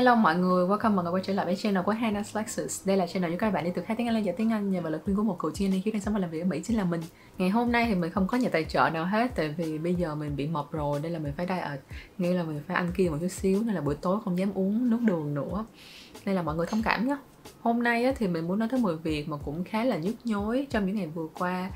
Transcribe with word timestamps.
Hello 0.00 0.14
mọi 0.14 0.36
người, 0.36 0.66
welcome 0.66 0.94
mọi 0.94 1.04
người 1.04 1.12
quay 1.12 1.22
trở 1.26 1.32
lại 1.32 1.46
với 1.46 1.56
channel 1.56 1.82
của 1.84 1.92
Hannah 1.92 2.26
Lexus 2.36 2.86
Đây 2.86 2.96
là 2.96 3.06
channel 3.06 3.30
giúp 3.30 3.36
các 3.40 3.50
bạn 3.50 3.64
đi 3.64 3.70
từ 3.74 3.82
khai 3.82 3.96
tiếng 3.96 4.06
Anh 4.06 4.14
lên 4.14 4.24
dạy 4.24 4.34
tiếng 4.38 4.52
Anh 4.52 4.70
nhờ 4.70 4.80
vào 4.80 4.92
lời 4.92 5.00
khuyên 5.04 5.16
của 5.16 5.22
một 5.22 5.38
cựu 5.38 5.50
chuyên 5.50 5.70
đi 5.70 5.80
khi 5.84 5.90
đang 5.90 6.02
sống 6.02 6.14
và 6.14 6.20
làm 6.20 6.30
việc 6.30 6.40
ở 6.40 6.44
Mỹ 6.44 6.60
chính 6.64 6.76
là 6.76 6.84
mình. 6.84 7.00
Ngày 7.38 7.50
hôm 7.50 7.72
nay 7.72 7.84
thì 7.88 7.94
mình 7.94 8.10
không 8.10 8.26
có 8.26 8.38
nhà 8.38 8.48
tài 8.52 8.64
trợ 8.64 8.90
nào 8.92 9.04
hết 9.04 9.30
tại 9.34 9.48
vì 9.48 9.78
bây 9.78 9.94
giờ 9.94 10.14
mình 10.14 10.36
bị 10.36 10.46
mập 10.46 10.72
rồi 10.72 11.00
Đây 11.00 11.12
là 11.12 11.18
mình 11.18 11.32
phải 11.36 11.46
diet, 11.46 11.80
nghĩa 12.18 12.34
là 12.34 12.42
mình 12.42 12.60
phải 12.66 12.76
ăn 12.76 12.90
kia 12.96 13.08
một 13.10 13.16
chút 13.20 13.28
xíu 13.28 13.62
nên 13.62 13.74
là 13.74 13.80
buổi 13.80 13.94
tối 13.94 14.18
không 14.24 14.38
dám 14.38 14.52
uống 14.54 14.90
nước 14.90 15.00
đường 15.00 15.34
nữa. 15.34 15.64
Đây 16.24 16.34
là 16.34 16.42
mọi 16.42 16.56
người 16.56 16.66
thông 16.66 16.82
cảm 16.82 17.08
nhé 17.08 17.16
Hôm 17.60 17.82
nay 17.82 18.14
thì 18.18 18.28
mình 18.28 18.48
muốn 18.48 18.58
nói 18.58 18.68
tới 18.68 18.80
một 18.80 18.92
việc 19.02 19.28
mà 19.28 19.36
cũng 19.44 19.64
khá 19.64 19.84
là 19.84 19.96
nhức 19.96 20.14
nhối 20.24 20.66
trong 20.70 20.86
những 20.86 20.96
ngày 20.96 21.06
vừa 21.06 21.26
qua. 21.38 21.70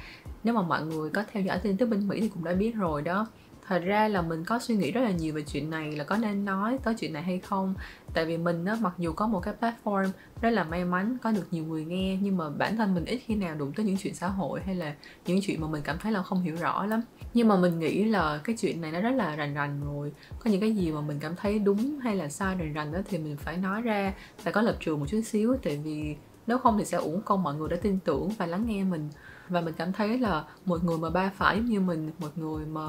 Nếu 0.45 0.55
mà 0.55 0.63
mọi 0.63 0.87
người 0.87 1.11
có 1.11 1.25
theo 1.33 1.43
dõi 1.43 1.59
tin 1.63 1.77
tức 1.77 1.87
bên 1.87 2.09
Mỹ 2.09 2.21
thì 2.21 2.29
cũng 2.29 2.45
đã 2.45 2.53
biết 2.53 2.75
rồi 2.75 3.03
đó 3.03 3.27
thật 3.69 3.83
ra 3.85 4.09
là 4.09 4.23
mình 4.23 4.45
có 4.45 4.59
suy 4.59 4.77
nghĩ 4.77 4.93
rất 4.93 5.01
là 5.01 5.11
nhiều 5.11 5.35
về 5.35 5.43
chuyện 5.43 5.71
này, 5.71 5.93
là 5.93 6.05
có 6.05 6.17
nên 6.17 6.45
nói 6.45 6.79
tới 6.85 6.95
chuyện 6.99 7.13
này 7.13 7.23
hay 7.23 7.39
không. 7.39 7.75
Tại 8.15 8.25
vì 8.25 8.39
mình 8.39 8.65
á, 8.65 8.77
mặc 8.81 8.93
dù 8.99 9.13
có 9.13 9.27
một 9.27 9.41
cái 9.41 9.55
platform 9.61 10.09
rất 10.41 10.51
là 10.51 10.65
may 10.65 10.85
mắn, 10.85 11.17
có 11.23 11.33
được 11.33 11.47
nhiều 11.51 11.65
người 11.65 11.85
nghe, 11.85 12.19
nhưng 12.23 12.37
mà 12.37 12.51
bản 12.51 12.77
thân 12.77 12.95
mình 12.95 13.05
ít 13.05 13.21
khi 13.27 13.35
nào 13.35 13.55
đụng 13.55 13.73
tới 13.73 13.87
những 13.87 13.97
chuyện 13.97 14.15
xã 14.15 14.29
hội 14.29 14.61
hay 14.67 14.75
là 14.75 14.95
những 15.27 15.41
chuyện 15.43 15.61
mà 15.61 15.69
mình 15.69 15.83
cảm 15.85 15.99
thấy 15.99 16.13
là 16.13 16.23
không 16.23 16.43
hiểu 16.43 16.57
rõ 16.57 16.87
lắm. 16.87 17.01
Nhưng 17.35 17.49
mà 17.49 17.57
mình 17.57 17.79
nghĩ 17.79 18.05
là 18.05 18.41
cái 18.45 18.57
chuyện 18.59 18.81
này 18.81 18.93
nó 18.93 19.01
rất 19.01 19.11
là 19.11 19.37
rành 19.37 19.55
rành 19.55 19.81
rồi. 19.85 20.13
Có 20.39 20.51
những 20.51 20.61
cái 20.61 20.73
gì 20.73 20.93
mà 20.93 21.01
mình 21.01 21.19
cảm 21.21 21.37
thấy 21.37 21.59
đúng 21.59 21.99
hay 21.99 22.17
là 22.17 22.29
sai 22.29 22.57
rành 22.57 22.73
rành 22.73 22.93
đó 22.93 22.99
thì 23.09 23.19
mình 23.19 23.37
phải 23.37 23.57
nói 23.57 23.83
ra, 23.83 24.15
phải 24.39 24.53
có 24.53 24.63
lập 24.63 24.77
trường 24.81 25.01
một 25.01 25.07
chút 25.09 25.21
xíu. 25.25 25.57
Tại 25.63 25.81
vì 25.85 26.17
nếu 26.47 26.59
không 26.59 26.79
thì 26.79 26.85
sẽ 26.85 26.97
uổng 26.97 27.23
công 27.23 27.43
mọi 27.43 27.55
người 27.55 27.69
đã 27.69 27.77
tin 27.77 27.99
tưởng 28.05 28.29
và 28.39 28.47
lắng 28.47 28.65
nghe 28.67 28.85
mình. 28.85 29.09
Và 29.49 29.61
mình 29.61 29.75
cảm 29.77 29.93
thấy 29.93 30.19
là 30.19 30.45
một 30.65 30.85
người 30.85 30.99
mà 30.99 31.11
ba 31.11 31.31
phải 31.37 31.61
như 31.61 31.81
mình, 31.81 32.11
một 32.19 32.39
người 32.39 32.67
mà 32.67 32.81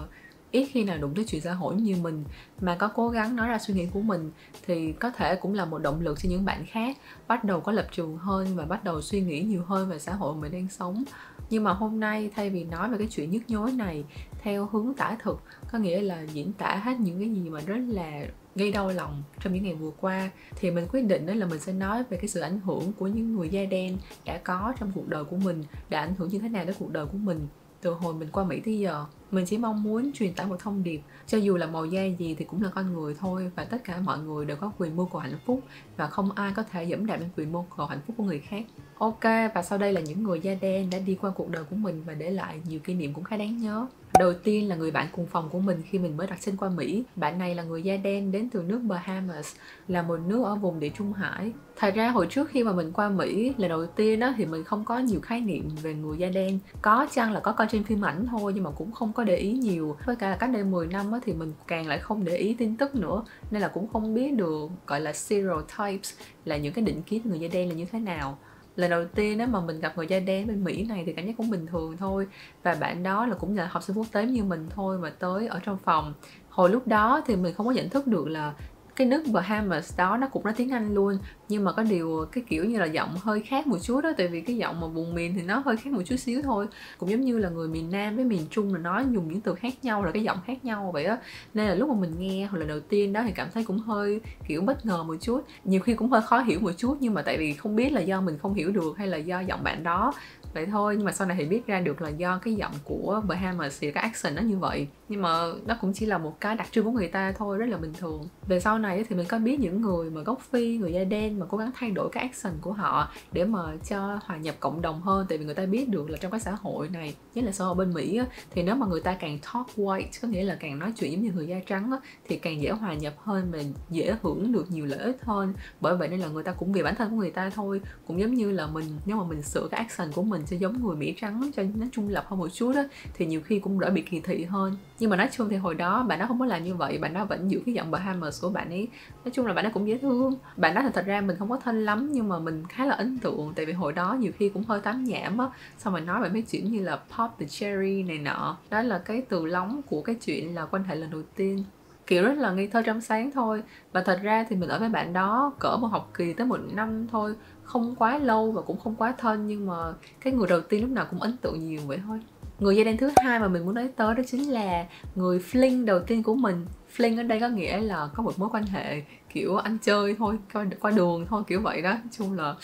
ít 0.56 0.66
khi 0.72 0.84
nào 0.84 0.98
đụng 0.98 1.14
tới 1.16 1.26
chuyện 1.28 1.42
xã 1.42 1.54
hội 1.54 1.76
như 1.76 1.96
mình 2.02 2.24
mà 2.62 2.76
có 2.76 2.88
cố 2.88 3.10
gắng 3.10 3.36
nói 3.36 3.48
ra 3.48 3.60
suy 3.60 3.74
nghĩ 3.74 3.88
của 3.94 4.02
mình 4.02 4.32
thì 4.68 4.92
có 4.92 5.10
thể 5.10 5.36
cũng 5.36 5.54
là 5.54 5.66
một 5.66 5.78
động 5.78 6.02
lực 6.02 6.20
cho 6.20 6.30
những 6.30 6.46
bạn 6.46 6.66
khác 6.68 6.98
bắt 7.28 7.44
đầu 7.44 7.62
có 7.62 7.72
lập 7.72 7.88
trường 7.92 8.18
hơn 8.18 8.56
và 8.56 8.66
bắt 8.66 8.84
đầu 8.84 9.02
suy 9.02 9.22
nghĩ 9.22 9.42
nhiều 9.42 9.64
hơn 9.64 9.90
về 9.90 10.00
xã 10.00 10.14
hội 10.14 10.36
mình 10.36 10.52
đang 10.52 10.68
sống. 10.70 11.04
Nhưng 11.50 11.64
mà 11.64 11.74
hôm 11.74 12.00
nay 12.00 12.32
thay 12.36 12.50
vì 12.50 12.64
nói 12.64 12.90
về 12.90 12.98
cái 12.98 13.08
chuyện 13.12 13.32
nhức 13.32 13.42
nhối 13.48 13.72
này 13.72 14.04
theo 14.42 14.70
hướng 14.72 14.94
tả 14.94 15.18
thực, 15.24 15.44
có 15.72 15.78
nghĩa 15.78 16.02
là 16.02 16.22
diễn 16.22 16.54
tả 16.54 16.76
hết 16.76 17.00
những 17.00 17.20
cái 17.20 17.30
gì 17.30 17.50
mà 17.50 17.60
rất 17.66 17.80
là 17.88 18.26
gây 18.56 18.72
đau 18.72 18.90
lòng 18.90 19.24
trong 19.40 19.54
những 19.54 19.64
ngày 19.64 19.76
vừa 19.76 19.92
qua, 20.02 20.30
thì 20.56 20.72
mình 20.72 20.88
quyết 20.92 21.02
định 21.02 21.26
đó 21.26 21.34
là 21.34 21.46
mình 21.46 21.60
sẽ 21.60 21.74
nói 21.74 22.04
về 22.10 22.18
cái 22.18 22.28
sự 22.28 22.40
ảnh 22.40 22.60
hưởng 22.60 22.94
của 22.94 23.08
những 23.08 23.36
người 23.36 23.50
da 23.50 23.66
đen 23.66 23.98
đã 24.26 24.38
có 24.38 24.74
trong 24.80 24.92
cuộc 24.96 25.08
đời 25.08 25.24
của 25.24 25.38
mình, 25.38 25.64
đã 25.90 26.00
ảnh 26.00 26.14
hưởng 26.18 26.30
như 26.30 26.40
thế 26.40 26.50
nào 26.50 26.66
đến 26.66 26.76
cuộc 26.80 26.92
đời 26.92 27.06
của 27.06 27.18
mình 27.18 27.48
từ 27.82 27.92
hồi 27.92 28.14
mình 28.14 28.30
qua 28.32 28.44
Mỹ 28.44 28.62
tới 28.66 28.80
giờ 28.80 29.06
mình 29.36 29.46
chỉ 29.46 29.58
mong 29.58 29.84
muốn 29.84 30.12
truyền 30.14 30.34
tải 30.34 30.46
một 30.46 30.60
thông 30.60 30.84
điệp. 30.84 31.02
Cho 31.28 31.38
dù 31.38 31.58
là 31.58 31.66
màu 31.66 31.86
da 31.86 32.06
gì 32.06 32.36
thì 32.40 32.46
cũng 32.46 32.64
là 32.64 32.70
con 32.70 32.94
người 32.94 33.16
thôi 33.20 33.52
và 33.56 33.66
tất 33.66 33.84
cả 33.84 34.00
mọi 34.04 34.20
người 34.20 34.46
đều 34.46 34.58
có 34.58 34.72
quyền 34.78 34.96
mưu 34.96 35.06
cầu 35.06 35.22
hạnh 35.22 35.40
phúc 35.46 35.62
và 35.98 36.08
không 36.08 36.32
ai 36.32 36.52
có 36.56 36.64
thể 36.64 36.84
dẫm 36.84 37.06
đạp 37.06 37.18
lên 37.18 37.30
quyền 37.38 37.52
mưu 37.52 37.66
cầu 37.78 37.86
hạnh 37.86 38.00
phúc 38.08 38.16
của 38.18 38.24
người 38.24 38.40
khác. 38.40 38.64
Ok, 38.98 39.24
và 39.56 39.64
sau 39.64 39.78
đây 39.78 39.94
là 39.94 40.02
những 40.02 40.24
người 40.24 40.40
da 40.40 40.56
đen 40.62 40.90
đã 40.90 41.00
đi 41.00 41.16
qua 41.22 41.32
cuộc 41.36 41.50
đời 41.50 41.64
của 41.64 41.76
mình 41.76 42.04
và 42.06 42.14
để 42.14 42.30
lại 42.30 42.62
nhiều 42.68 42.80
kỷ 42.80 42.94
niệm 42.94 43.14
cũng 43.14 43.24
khá 43.24 43.38
đáng 43.38 43.58
nhớ 43.58 43.88
đầu 44.20 44.34
tiên 44.34 44.70
là 44.70 44.76
người 44.76 44.92
bạn 44.92 45.08
cùng 45.12 45.26
phòng 45.26 45.50
của 45.50 45.60
mình 45.60 45.82
khi 45.90 46.00
mình 46.00 46.18
mới 46.18 46.28
đặt 46.28 46.42
chân 46.42 46.58
qua 46.58 46.70
Mỹ. 46.70 47.04
Bạn 47.16 47.40
này 47.40 47.56
là 47.56 47.64
người 47.64 47.84
da 47.84 47.98
đen 47.98 48.32
đến 48.32 48.50
từ 48.50 48.64
nước 48.64 48.80
Bahamas, 48.80 49.56
là 49.88 50.02
một 50.02 50.20
nước 50.28 50.44
ở 50.44 50.56
vùng 50.56 50.80
địa 50.80 50.90
Trung 50.90 51.14
Hải. 51.14 51.52
Thật 51.76 51.96
ra 51.96 52.10
hồi 52.10 52.28
trước 52.30 52.50
khi 52.50 52.64
mà 52.64 52.72
mình 52.72 52.92
qua 52.92 53.10
Mỹ, 53.10 53.54
lần 53.58 53.70
đầu 53.70 53.86
tiên 53.86 54.20
đó 54.20 54.34
thì 54.38 54.46
mình 54.46 54.64
không 54.64 54.86
có 54.86 55.00
nhiều 55.00 55.20
khái 55.22 55.42
niệm 55.42 55.70
về 55.82 55.94
người 55.94 56.18
da 56.18 56.30
đen. 56.30 56.60
Có 56.82 57.08
chăng 57.12 57.32
là 57.32 57.40
có 57.40 57.52
coi 57.52 57.68
trên 57.72 57.84
phim 57.84 58.06
ảnh 58.06 58.26
thôi, 58.32 58.52
nhưng 58.56 58.64
mà 58.64 58.72
cũng 58.72 58.92
không 58.92 59.14
có 59.14 59.24
để 59.24 59.36
ý 59.36 59.52
nhiều. 59.52 59.98
Với 60.06 60.16
cả 60.16 60.30
là 60.30 60.36
cách 60.36 60.50
đây 60.54 60.64
10 60.64 60.88
năm 60.88 61.12
thì 61.26 61.34
mình 61.34 61.54
càng 61.68 61.88
lại 61.88 62.00
không 62.00 62.26
để 62.26 62.36
ý 62.36 62.54
tin 62.54 62.78
tức 62.78 62.96
nữa, 62.96 63.24
nên 63.52 63.62
là 63.62 63.68
cũng 63.68 63.88
không 63.88 64.14
biết 64.14 64.34
được, 64.36 64.70
gọi 64.88 65.02
là 65.02 65.14
stereotypes 65.14 66.14
là 66.46 66.58
những 66.58 66.74
cái 66.74 66.86
định 66.86 67.02
kiến 67.02 67.22
người 67.26 67.40
da 67.40 67.48
đen 67.52 67.70
là 67.70 67.76
như 67.76 67.86
thế 67.92 68.00
nào 68.00 68.38
lần 68.76 68.90
đầu 68.90 69.06
tiên 69.06 69.38
nếu 69.38 69.48
mà 69.48 69.62
mình 69.62 69.80
gặp 69.80 69.98
người 69.98 70.08
da 70.08 70.20
đen 70.20 70.48
bên 70.48 70.64
Mỹ 70.64 70.86
này 70.90 71.04
thì 71.06 71.14
cảm 71.14 71.26
giác 71.26 71.34
cũng 71.38 71.50
bình 71.50 71.66
thường 71.66 71.98
thôi. 71.98 72.28
Và 72.64 72.76
bạn 72.76 73.04
đó 73.04 73.26
là 73.26 73.36
cũng 73.36 73.58
là 73.58 73.68
học 73.72 73.84
sinh 73.84 73.98
quốc 73.98 74.08
tế 74.12 74.26
như 74.26 74.44
mình 74.44 74.68
thôi 74.70 74.98
mà 74.98 75.10
tới 75.10 75.48
ở 75.48 75.60
trong 75.64 75.78
phòng. 75.78 76.14
Hồi 76.50 76.70
lúc 76.70 76.88
đó 76.88 77.22
thì 77.28 77.36
mình 77.36 77.54
không 77.54 77.66
có 77.66 77.72
nhận 77.72 77.90
thức 77.90 78.08
được 78.08 78.28
là 78.28 78.54
cái 78.96 79.08
nước 79.08 79.24
Bahamas 79.32 79.98
đó 79.98 80.18
nó 80.18 80.28
cũng 80.28 80.44
nói 80.44 80.54
tiếng 80.58 80.72
Anh 80.72 80.94
luôn, 80.94 81.18
nhưng 81.50 81.64
mà 81.64 81.72
có 81.72 81.84
điều 81.84 82.26
cái 82.32 82.44
kiểu 82.50 82.66
như 82.66 82.80
là 82.80 82.86
giọng 82.86 83.16
hơi 83.22 83.40
khác 83.40 83.68
một 83.68 83.78
chút 83.82 84.02
đó, 84.02 84.12
tại 84.18 84.28
vì 84.28 84.42
cái 84.42 84.58
giọng 84.58 84.82
mà 84.82 84.88
vùng 84.88 85.16
miền 85.16 85.34
thì 85.36 85.42
nó 85.42 85.62
hơi 85.66 85.78
khác 85.78 85.94
một 85.94 86.02
chút 86.06 86.16
xíu 86.16 86.42
thôi. 86.42 86.68
Cũng 86.98 87.10
giống 87.10 87.22
như 87.22 87.38
là 87.38 87.50
người 87.50 87.68
miền 87.68 87.92
Nam 87.92 88.16
với 88.16 88.26
miền 88.26 88.42
Trung 88.50 88.74
là 88.74 88.80
nói 88.80 89.06
dùng 89.12 89.28
những 89.32 89.42
từ 89.42 89.56
khác 89.56 89.74
nhau, 89.84 90.06
là 90.06 90.12
cái 90.12 90.24
giọng 90.24 90.38
khác 90.46 90.66
nhau 90.66 90.92
vậy 90.94 91.06
á. 91.06 91.18
Nên 91.54 91.68
là 91.68 91.76
lúc 91.76 91.90
mà 91.90 91.96
mình 91.96 92.14
nghe 92.20 92.46
hồi 92.46 92.60
lần 92.60 92.68
đầu 92.68 92.80
tiên 92.80 93.14
đó 93.14 93.22
thì 93.26 93.32
cảm 93.36 93.48
thấy 93.54 93.64
cũng 93.64 93.80
hơi, 93.80 94.22
kiểu, 94.48 94.62
bất 94.62 94.86
ngờ 94.86 95.04
một 95.04 95.16
chút. 95.22 95.44
Nhiều 95.64 95.82
khi 95.82 95.94
cũng 95.94 96.12
hơi 96.12 96.22
khó 96.22 96.40
hiểu 96.40 96.60
một 96.60 96.72
chút, 96.78 96.98
nhưng 97.00 97.14
mà 97.14 97.22
tại 97.22 97.38
vì 97.38 97.54
không 97.54 97.76
biết 97.76 97.94
là 97.94 98.02
do 98.02 98.22
mình 98.22 98.38
không 98.42 98.54
hiểu 98.54 98.72
được 98.72 98.98
hay 98.98 99.08
là 99.08 99.18
do 99.18 99.40
giọng 99.40 99.64
bạn 99.64 99.84
đó. 99.84 100.14
Vậy 100.54 100.66
thôi, 100.66 100.96
nhưng 100.96 101.06
mà 101.06 101.12
sau 101.12 101.28
này 101.28 101.38
thì 101.40 101.46
biết 101.46 101.68
ra 101.68 101.80
được 101.80 102.02
là 102.02 102.10
do 102.10 102.40
cái 102.44 102.54
giọng 102.54 102.72
của 102.84 103.22
Bahamas 103.28 103.78
thì 103.82 103.92
cái 103.92 104.04
accent 104.04 104.36
nó 104.36 104.42
như 104.42 104.58
vậy 104.58 104.88
nhưng 105.10 105.22
mà 105.22 105.48
nó 105.66 105.76
cũng 105.82 105.94
chỉ 105.94 106.06
là 106.06 106.18
một 106.18 106.42
cái 106.42 106.56
đặc 106.56 106.68
trưng 106.72 106.86
của 106.86 106.92
người 106.92 107.08
ta 107.08 107.32
thôi, 107.32 107.58
rất 107.58 107.66
là 107.70 107.78
bình 107.78 107.94
thường. 107.94 108.28
Về 108.48 108.60
sau 108.60 108.80
này 108.80 109.04
thì 109.10 109.16
mình 109.16 109.26
có 109.30 109.40
biết 109.40 109.60
những 109.60 109.82
người 109.82 110.10
mà 110.10 110.22
gốc 110.22 110.42
phi, 110.52 110.78
người 110.78 110.94
da 110.94 111.04
đen 111.04 111.40
mà 111.40 111.46
cố 111.50 111.58
gắng 111.58 111.72
thay 111.76 111.92
đổi 111.92 112.10
cái 112.12 112.24
action 112.24 112.54
của 112.62 112.74
họ 112.74 113.12
để 113.32 113.46
mà 113.46 113.60
cho 113.90 114.20
hòa 114.24 114.38
nhập 114.38 114.56
cộng 114.60 114.82
đồng 114.82 115.02
hơn. 115.02 115.26
Tại 115.30 115.38
vì 115.38 115.46
người 115.46 115.54
ta 115.54 115.66
biết 115.66 115.90
được 115.90 116.10
là 116.10 116.18
trong 116.18 116.32
cái 116.32 116.40
xã 116.40 116.52
hội 116.52 116.90
này, 116.90 117.16
nhất 117.36 117.46
là 117.46 117.52
xã 117.52 117.66
hội 117.66 117.76
bên 117.76 117.94
mỹ 117.94 118.22
thì 118.52 118.64
nếu 118.64 118.76
mà 118.76 118.88
người 118.88 119.02
ta 119.02 119.14
càng 119.20 119.40
talk 119.40 119.68
white, 119.76 120.08
có 120.22 120.28
nghĩa 120.28 120.44
là 120.44 120.58
càng 120.60 120.80
nói 120.80 120.94
chuyện 120.98 121.12
giống 121.12 121.22
như 121.22 121.32
người 121.32 121.48
da 121.48 121.60
trắng 121.68 121.92
thì 122.28 122.38
càng 122.38 122.62
dễ 122.62 122.72
hòa 122.72 122.94
nhập 122.94 123.14
hơn 123.18 123.52
và 123.52 123.60
dễ 123.90 124.16
hưởng 124.22 124.52
được 124.52 124.72
nhiều 124.72 124.86
lợi 124.86 125.00
ích 125.00 125.18
hơn. 125.24 125.54
Bởi 125.82 125.98
vậy 125.98 126.08
nên 126.08 126.20
là 126.20 126.28
người 126.28 126.44
ta 126.44 126.52
cũng 126.52 126.74
vì 126.74 126.84
bản 126.84 126.96
thân 126.96 127.10
của 127.10 127.16
người 127.16 127.32
ta 127.32 127.50
thôi, 127.50 127.82
cũng 128.08 128.20
giống 128.20 128.34
như 128.34 128.52
là 128.52 128.68
mình, 128.68 128.86
nếu 129.06 129.18
mà 129.18 129.24
mình 129.24 129.42
sửa 129.42 129.68
cái 129.72 129.80
action 129.80 130.12
của 130.12 130.24
mình 130.24 130.42
cho 130.50 130.58
giống 130.58 130.84
người 130.84 130.96
mỹ 130.96 131.16
trắng, 131.22 131.52
cho 131.56 131.64
nó 131.76 131.86
trung 131.92 132.10
lập 132.10 132.26
hơn 132.28 132.40
một 132.40 132.54
chút 132.54 132.74
đó 132.76 132.84
thì 133.14 133.26
nhiều 133.26 133.42
khi 133.42 133.60
cũng 133.60 133.80
đỡ 133.80 133.90
bị 133.90 134.02
kỳ 134.02 134.20
thị 134.20 134.44
hơn 134.44 134.78
nhưng 135.00 135.10
mà 135.10 135.16
nói 135.16 135.30
chung 135.32 135.50
thì 135.50 135.56
hồi 135.56 135.76
đó 135.76 136.04
bạn 136.04 136.20
đó 136.20 136.26
không 136.28 136.40
có 136.40 136.46
làm 136.46 136.64
như 136.64 136.76
vậy, 136.76 136.98
bạn 136.98 137.14
đó 137.14 137.26
vẫn 137.26 137.52
giữ 137.52 137.62
cái 137.66 137.76
giọng 137.76 137.92
Bahamas 137.92 138.42
của 138.42 138.50
bạn 138.50 138.70
ấy. 138.70 138.88
Nói 139.26 139.32
chung 139.34 139.46
là 139.46 139.54
bạn 139.54 139.64
đó 139.64 139.72
cũng 139.74 139.88
dễ 139.88 139.98
thương. 139.98 140.34
Bạn 140.58 140.76
đó 140.76 140.82
thì 140.84 140.90
thật 140.94 141.06
ra 141.06 141.22
mình 141.22 141.36
không 141.40 141.50
có 141.50 141.58
thân 141.64 141.86
lắm, 141.86 142.10
nhưng 142.12 142.30
mà 142.30 142.40
mình 142.40 142.64
khá 142.70 142.86
là 142.86 142.96
ấn 142.96 143.20
tượng, 143.20 143.54
tại 143.56 143.66
vì 143.66 143.74
hồi 143.74 143.94
đó 143.94 144.14
nhiều 144.20 144.32
khi 144.38 144.50
cũng 144.50 144.64
hơi 144.64 144.80
tám 144.80 145.04
nhảm 145.04 145.38
á. 145.38 145.48
Xong 145.78 145.94
rồi 145.94 146.02
nói 146.02 146.22
về 146.22 146.30
mấy 146.30 146.42
chuyện 146.42 146.72
như 146.72 146.80
là 146.80 146.96
pop 146.96 147.32
the 147.40 147.46
cherry 147.46 148.04
này 148.04 148.18
nọ. 148.18 148.58
Đó 148.70 148.82
là 148.82 148.98
cái 148.98 149.22
từ 149.30 149.46
lóng 149.46 149.82
của 149.82 150.02
cái 150.02 150.16
chuyện 150.16 150.56
là 150.56 150.66
quan 150.66 150.84
hệ 150.84 150.96
lần 150.96 151.12
đầu 151.12 151.22
tiên. 151.36 151.64
Kiểu 152.08 152.24
rất 152.24 152.38
là 152.38 152.52
ngây 152.52 152.68
thơ 152.68 152.82
trong 152.86 153.02
sáng 153.02 153.32
thôi. 153.32 153.64
Và 153.92 154.02
thật 154.02 154.20
ra 154.24 154.46
thì 154.50 154.56
mình 154.56 154.70
ở 154.70 154.80
với 154.80 154.90
bạn 154.90 155.14
đó 155.14 155.54
cỡ 155.60 155.78
một 155.78 155.88
học 155.88 156.12
kỳ 156.14 156.34
tới 156.34 156.48
một 156.48 156.60
năm 156.74 157.08
thôi. 157.12 157.36
Không 157.64 157.96
quá 157.96 158.18
lâu 158.18 158.52
và 158.52 158.62
cũng 158.62 158.80
không 158.80 158.96
quá 158.96 159.14
thân, 159.18 159.48
nhưng 159.48 159.66
mà 159.66 159.74
cái 160.22 160.34
người 160.34 160.48
đầu 160.48 160.62
tiên 160.62 160.82
lúc 160.82 160.92
nào 160.92 161.06
cũng 161.10 161.20
ấn 161.20 161.38
tượng 161.38 161.66
nhiều 161.66 161.82
vậy 161.86 162.00
thôi 162.08 162.20
người 162.60 162.76
da 162.76 162.84
đen 162.84 162.98
thứ 162.98 163.10
hai 163.18 163.40
mà 163.40 163.48
mình 163.48 163.66
muốn 163.66 163.76
nói 163.76 163.90
tới 163.96 164.16
đó 164.16 164.24
chính 164.28 164.52
là 164.52 164.86
người 165.16 165.40
fling 165.40 165.86
đầu 165.86 166.00
tiên 166.00 166.24
của 166.24 166.36
mình. 166.36 166.66
Fling 166.98 167.18
ở 167.18 167.24
đây 167.24 167.40
có 167.40 167.48
nghĩa 167.48 167.78
là 167.78 168.10
có 168.14 168.24
một 168.24 168.40
mối 168.40 168.50
quan 168.52 168.64
hệ 168.64 169.02
kiểu 169.34 169.56
anh 169.56 169.78
chơi 169.82 170.16
thôi 170.18 170.38
qua, 170.54 170.66
qua 170.80 170.92
đường 170.92 171.26
thôi 171.30 171.44
kiểu 171.48 171.62
vậy 171.62 171.82
đó. 171.82 171.92
Nói 171.92 172.10
chung 172.12 172.34
là 172.34 172.56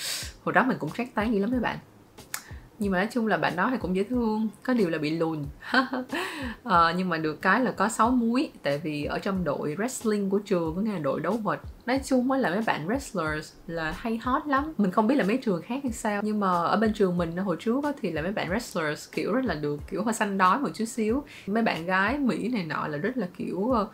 hồi 0.43 0.53
đó 0.53 0.63
mình 0.67 0.77
cũng 0.79 0.89
trách 0.97 1.15
tán 1.15 1.33
dữ 1.33 1.39
lắm 1.39 1.51
mấy 1.51 1.59
bạn 1.59 1.77
nhưng 2.81 2.91
mà 2.91 2.97
nói 2.97 3.07
chung 3.11 3.27
là 3.27 3.37
bạn 3.37 3.55
đó 3.55 3.69
thì 3.71 3.77
cũng 3.77 3.95
dễ 3.95 4.03
thương 4.03 4.47
có 4.63 4.73
điều 4.73 4.89
là 4.89 4.97
bị 4.97 5.09
lùn. 5.09 5.45
À, 6.63 6.93
nhưng 6.97 7.09
mà 7.09 7.17
được 7.17 7.41
cái 7.41 7.61
là 7.61 7.71
có 7.71 7.89
6 7.89 8.11
múi 8.11 8.51
tại 8.63 8.77
vì 8.77 9.05
ở 9.05 9.19
trong 9.19 9.43
đội 9.43 9.75
wrestling 9.75 10.29
của 10.29 10.39
trường 10.39 10.75
có 10.75 10.81
nghĩa 10.81 10.91
là 10.91 10.99
đội 10.99 11.19
đấu 11.19 11.33
vật 11.33 11.59
nói 11.85 11.99
chung 12.05 12.27
mới 12.27 12.39
là 12.39 12.49
mấy 12.49 12.61
bạn 12.65 12.87
wrestlers 12.87 13.53
là 13.67 13.93
hay 13.97 14.17
hot 14.17 14.47
lắm. 14.47 14.73
Mình 14.77 14.91
không 14.91 15.07
biết 15.07 15.15
là 15.15 15.23
mấy 15.23 15.37
trường 15.37 15.61
khác 15.61 15.85
như 15.85 15.91
sao 15.91 16.21
nhưng 16.23 16.39
mà 16.39 16.47
ở 16.47 16.77
bên 16.77 16.93
trường 16.93 17.17
mình 17.17 17.37
hồi 17.37 17.57
trước 17.59 17.81
thì 18.01 18.11
là 18.11 18.21
mấy 18.21 18.31
bạn 18.31 18.49
wrestlers 18.49 19.09
kiểu 19.11 19.33
rất 19.33 19.45
là 19.45 19.55
được 19.55 19.79
kiểu 19.89 20.03
hơi 20.03 20.13
xanh 20.13 20.37
đói 20.37 20.59
một 20.59 20.69
chút 20.73 20.85
xíu. 20.85 21.23
Mấy 21.47 21.63
bạn 21.63 21.85
gái 21.85 22.17
mỹ 22.17 22.47
này 22.47 22.63
nọ 22.63 22.87
là 22.87 22.97
rất 22.97 23.17
là 23.17 23.27
kiểu 23.37 23.71
ờ, 23.71 23.87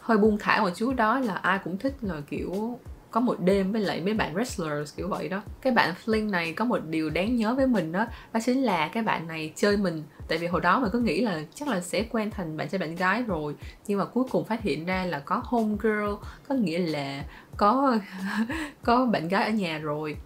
hơi 0.00 0.18
buông 0.18 0.38
thả 0.38 0.60
một 0.60 0.70
chút. 0.74 0.92
Đó 0.96 1.18
là 1.18 1.34
ai 1.34 1.58
cũng 1.64 1.78
thích 1.78 1.94
là 2.00 2.14
kiểu 2.30 2.78
có 3.10 3.20
một 3.20 3.40
đêm 3.40 3.72
với 3.72 3.80
lại 3.80 4.00
mấy 4.00 4.14
bạn 4.14 4.34
wrestlers 4.34 4.84
kiểu 4.96 5.08
vậy 5.08 5.28
đó. 5.28 5.42
Cái 5.62 5.72
bạn 5.72 5.94
Flynn 6.04 6.30
này 6.30 6.52
có 6.52 6.64
một 6.64 6.78
điều 6.88 7.10
đáng 7.10 7.36
nhớ 7.36 7.54
với 7.54 7.66
mình 7.66 7.92
đó 7.92 8.06
đó 8.32 8.40
chính 8.44 8.62
là 8.62 8.88
cái 8.88 9.02
bạn 9.02 9.26
này 9.26 9.52
chơi 9.56 9.76
mình. 9.76 10.02
Tại 10.28 10.38
vì 10.38 10.46
hồi 10.46 10.60
đó 10.60 10.80
mình 10.80 10.90
cứ 10.92 11.00
nghĩ 11.00 11.20
là 11.20 11.42
chắc 11.54 11.68
là 11.68 11.80
sẽ 11.80 12.02
quen 12.10 12.30
thành 12.30 12.56
bạn 12.56 12.68
trai 12.68 12.78
bạn 12.78 12.94
gái 12.94 13.22
rồi, 13.22 13.54
nhưng 13.86 13.98
mà 13.98 14.04
cuối 14.04 14.24
cùng 14.30 14.44
phát 14.44 14.62
hiện 14.62 14.86
ra 14.86 15.04
là 15.04 15.18
có 15.18 15.42
home 15.44 15.76
girl, 15.82 16.10
có 16.48 16.54
nghĩa 16.54 16.78
là 16.78 17.24
có 17.56 17.98
có 18.84 19.06
bạn 19.06 19.28
gái 19.28 19.44
ở 19.44 19.50
nhà 19.50 19.78
rồi, 19.78 20.16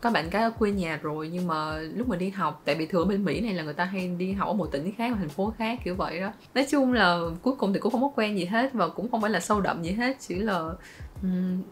có 0.00 0.10
bạn 0.10 0.30
gái 0.30 0.42
ở 0.42 0.50
quê 0.50 0.70
nhà 0.70 0.98
rồi. 1.02 1.30
Nhưng 1.32 1.46
mà 1.46 1.78
lúc 1.78 2.08
mà 2.08 2.16
đi 2.16 2.30
học, 2.30 2.62
tại 2.64 2.74
vì 2.74 2.86
thường 2.86 3.08
bên 3.08 3.24
mỹ 3.24 3.40
này 3.40 3.54
là 3.54 3.62
người 3.62 3.74
ta 3.74 3.84
hay 3.84 4.08
đi 4.08 4.32
học 4.32 4.48
ở 4.48 4.54
một 4.54 4.66
tỉnh 4.72 4.92
khác, 4.98 5.10
một 5.10 5.16
thành 5.20 5.28
phố 5.28 5.52
khác 5.58 5.78
kiểu 5.84 5.94
vậy 5.94 6.20
đó. 6.20 6.32
Nói 6.54 6.66
chung 6.70 6.92
là 6.92 7.20
cuối 7.42 7.54
cùng 7.58 7.72
thì 7.72 7.80
cũng 7.80 7.92
không 7.92 8.02
có 8.02 8.12
quen 8.16 8.38
gì 8.38 8.44
hết 8.44 8.72
và 8.72 8.88
cũng 8.88 9.10
không 9.10 9.20
phải 9.20 9.30
là 9.30 9.40
sâu 9.40 9.60
đậm 9.60 9.82
gì 9.82 9.92
hết, 9.92 10.16
chỉ 10.20 10.34
là 10.34 10.72
um, 11.22 11.62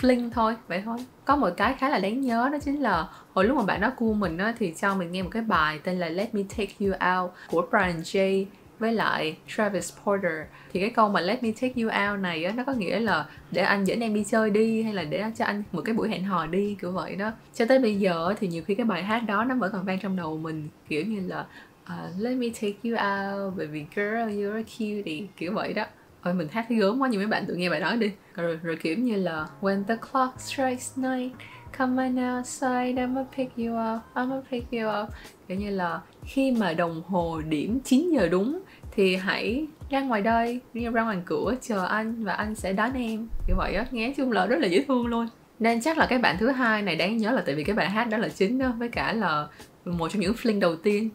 fling 0.00 0.30
thôi 0.30 0.56
vậy 0.68 0.82
thôi. 0.84 0.98
Có 1.24 1.36
một 1.36 1.50
cái 1.56 1.74
khá 1.78 1.88
là 1.88 1.98
đáng 1.98 2.20
nhớ 2.20 2.48
đó 2.52 2.58
chính 2.64 2.80
là 2.80 3.08
hồi 3.32 3.44
lúc 3.44 3.56
mà 3.56 3.64
bạn 3.64 3.80
đó 3.80 3.90
cua 3.96 4.12
mình 4.12 4.38
á 4.38 4.54
thì 4.58 4.74
cho 4.80 4.94
mình 4.94 5.12
nghe 5.12 5.22
một 5.22 5.30
cái 5.32 5.42
bài 5.42 5.80
tên 5.84 5.98
là 5.98 6.08
Let 6.08 6.34
Me 6.34 6.42
Take 6.48 6.74
You 6.80 6.92
Out 6.92 7.32
của 7.50 7.66
Brian 7.70 8.00
J 8.00 8.44
với 8.78 8.92
lại 8.92 9.36
Travis 9.48 9.92
Porter. 10.04 10.32
Thì 10.72 10.80
cái 10.80 10.90
câu 10.90 11.08
mà 11.08 11.20
let 11.20 11.42
me 11.42 11.50
take 11.60 11.82
you 11.82 11.88
out 11.88 12.20
này 12.20 12.44
á 12.44 12.52
nó 12.56 12.64
có 12.64 12.72
nghĩa 12.72 13.00
là 13.00 13.26
để 13.50 13.62
anh 13.62 13.84
dẫn 13.84 14.00
em 14.00 14.14
đi 14.14 14.24
chơi 14.24 14.50
đi 14.50 14.82
hay 14.82 14.94
là 14.94 15.04
để 15.04 15.24
cho 15.36 15.44
anh 15.44 15.62
một 15.72 15.82
cái 15.84 15.94
buổi 15.94 16.08
hẹn 16.08 16.24
hò 16.24 16.46
đi 16.46 16.76
kiểu 16.80 16.92
vậy 16.92 17.16
đó. 17.16 17.32
Cho 17.54 17.64
tới 17.64 17.78
bây 17.78 17.96
giờ 17.96 18.34
thì 18.40 18.48
nhiều 18.48 18.62
khi 18.66 18.74
cái 18.74 18.86
bài 18.86 19.02
hát 19.02 19.20
đó 19.26 19.44
nó 19.44 19.54
vẫn 19.54 19.72
còn 19.72 19.84
vang 19.84 19.98
trong 20.02 20.16
đầu 20.16 20.38
mình 20.38 20.68
kiểu 20.88 21.04
như 21.06 21.20
là 21.26 21.46
uh, 21.84 22.18
let 22.18 22.36
me 22.36 22.46
take 22.54 22.74
you 22.84 22.92
out 22.92 23.56
baby 23.58 23.86
girl 23.94 24.28
you're 24.28 24.56
a 24.56 24.62
cutie 24.62 25.26
kiểu 25.36 25.52
vậy 25.52 25.72
đó 25.72 25.84
ôi 26.22 26.34
mình 26.34 26.48
hát 26.50 26.66
thấy 26.68 26.78
gớm 26.78 27.02
quá, 27.02 27.08
nhưng 27.08 27.20
mấy 27.20 27.26
bạn 27.26 27.44
tự 27.46 27.54
nghe 27.54 27.70
bài 27.70 27.80
đó 27.80 27.96
đi. 27.96 28.10
Rồi 28.34 28.58
rồi 28.62 28.76
kiểu 28.82 28.98
như 28.98 29.16
là, 29.16 29.46
when 29.60 29.84
the 29.84 29.96
clock 29.96 30.40
strikes 30.40 30.98
night 30.98 31.32
come 31.78 32.02
on 32.02 32.36
outside, 32.36 32.92
I'ma 32.96 33.24
pick 33.36 33.56
you 33.56 33.66
up, 33.66 34.02
I'ma 34.14 34.40
pick 34.50 34.70
you 34.72 35.02
up. 35.02 35.08
Kiểu 35.48 35.58
như 35.58 35.70
là, 35.70 36.00
khi 36.24 36.52
mà 36.52 36.72
đồng 36.72 37.02
hồ 37.02 37.40
điểm 37.48 37.80
9 37.84 38.10
giờ 38.10 38.28
đúng, 38.28 38.60
thì 38.94 39.16
hãy 39.16 39.66
ra 39.90 40.00
ngoài 40.00 40.22
đây, 40.22 40.60
đi 40.72 40.84
ra 40.84 41.02
ngoài 41.02 41.18
cửa, 41.24 41.54
chờ 41.62 41.86
anh 41.86 42.24
và 42.24 42.32
anh 42.32 42.54
sẽ 42.54 42.72
đón 42.72 42.92
em. 42.92 43.28
Kiểu 43.46 43.56
vậy 43.56 43.74
á, 43.74 43.86
nghe 43.90 44.14
chung 44.16 44.32
là 44.32 44.46
rất 44.46 44.56
là 44.60 44.66
dễ 44.66 44.84
thương 44.88 45.06
luôn. 45.06 45.28
Nên 45.58 45.80
chắc 45.80 45.98
là 45.98 46.06
cái 46.06 46.18
bạn 46.18 46.36
thứ 46.38 46.50
hai 46.50 46.82
này 46.82 46.96
đáng 46.96 47.16
nhớ 47.16 47.30
là 47.30 47.42
tại 47.46 47.54
vì 47.54 47.64
cái 47.64 47.76
bài 47.76 47.90
hát 47.90 48.04
đó 48.04 48.18
là 48.18 48.28
chính 48.28 48.58
đó 48.58 48.72
với 48.78 48.88
cả 48.88 49.12
là 49.12 49.46
một 49.84 50.08
trong 50.08 50.20
những 50.20 50.34
fling 50.34 50.60
đầu 50.60 50.76
tiên 50.76 51.10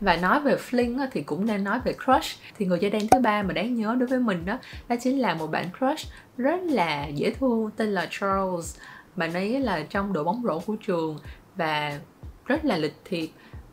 và 0.00 0.16
nói 0.16 0.40
về 0.40 0.56
fling 0.70 1.06
thì 1.12 1.22
cũng 1.22 1.46
nên 1.46 1.64
nói 1.64 1.80
về 1.84 1.92
crush. 1.92 2.40
Thì 2.56 2.66
người 2.66 2.78
da 2.80 2.88
đen 2.88 3.08
thứ 3.10 3.18
ba 3.20 3.42
mà 3.42 3.52
đáng 3.52 3.74
nhớ 3.74 3.96
đối 3.98 4.08
với 4.08 4.18
mình 4.18 4.44
đó 4.44 4.58
đó 4.88 4.96
chính 5.00 5.18
là 5.18 5.34
một 5.34 5.46
bạn 5.46 5.66
crush 5.78 6.12
rất 6.36 6.60
là 6.62 7.06
dễ 7.06 7.30
thương, 7.30 7.70
tên 7.76 7.88
là 7.88 8.08
Charles. 8.10 8.76
Bạn 9.16 9.32
ấy 9.32 9.60
là 9.60 9.82
trong 9.90 10.12
đội 10.12 10.24
bóng 10.24 10.42
rổ 10.44 10.58
của 10.58 10.76
trường 10.76 11.18
và 11.56 11.98
rất 12.46 12.64
là 12.64 12.76
lịch 12.76 12.96
thiệp. 13.04 13.30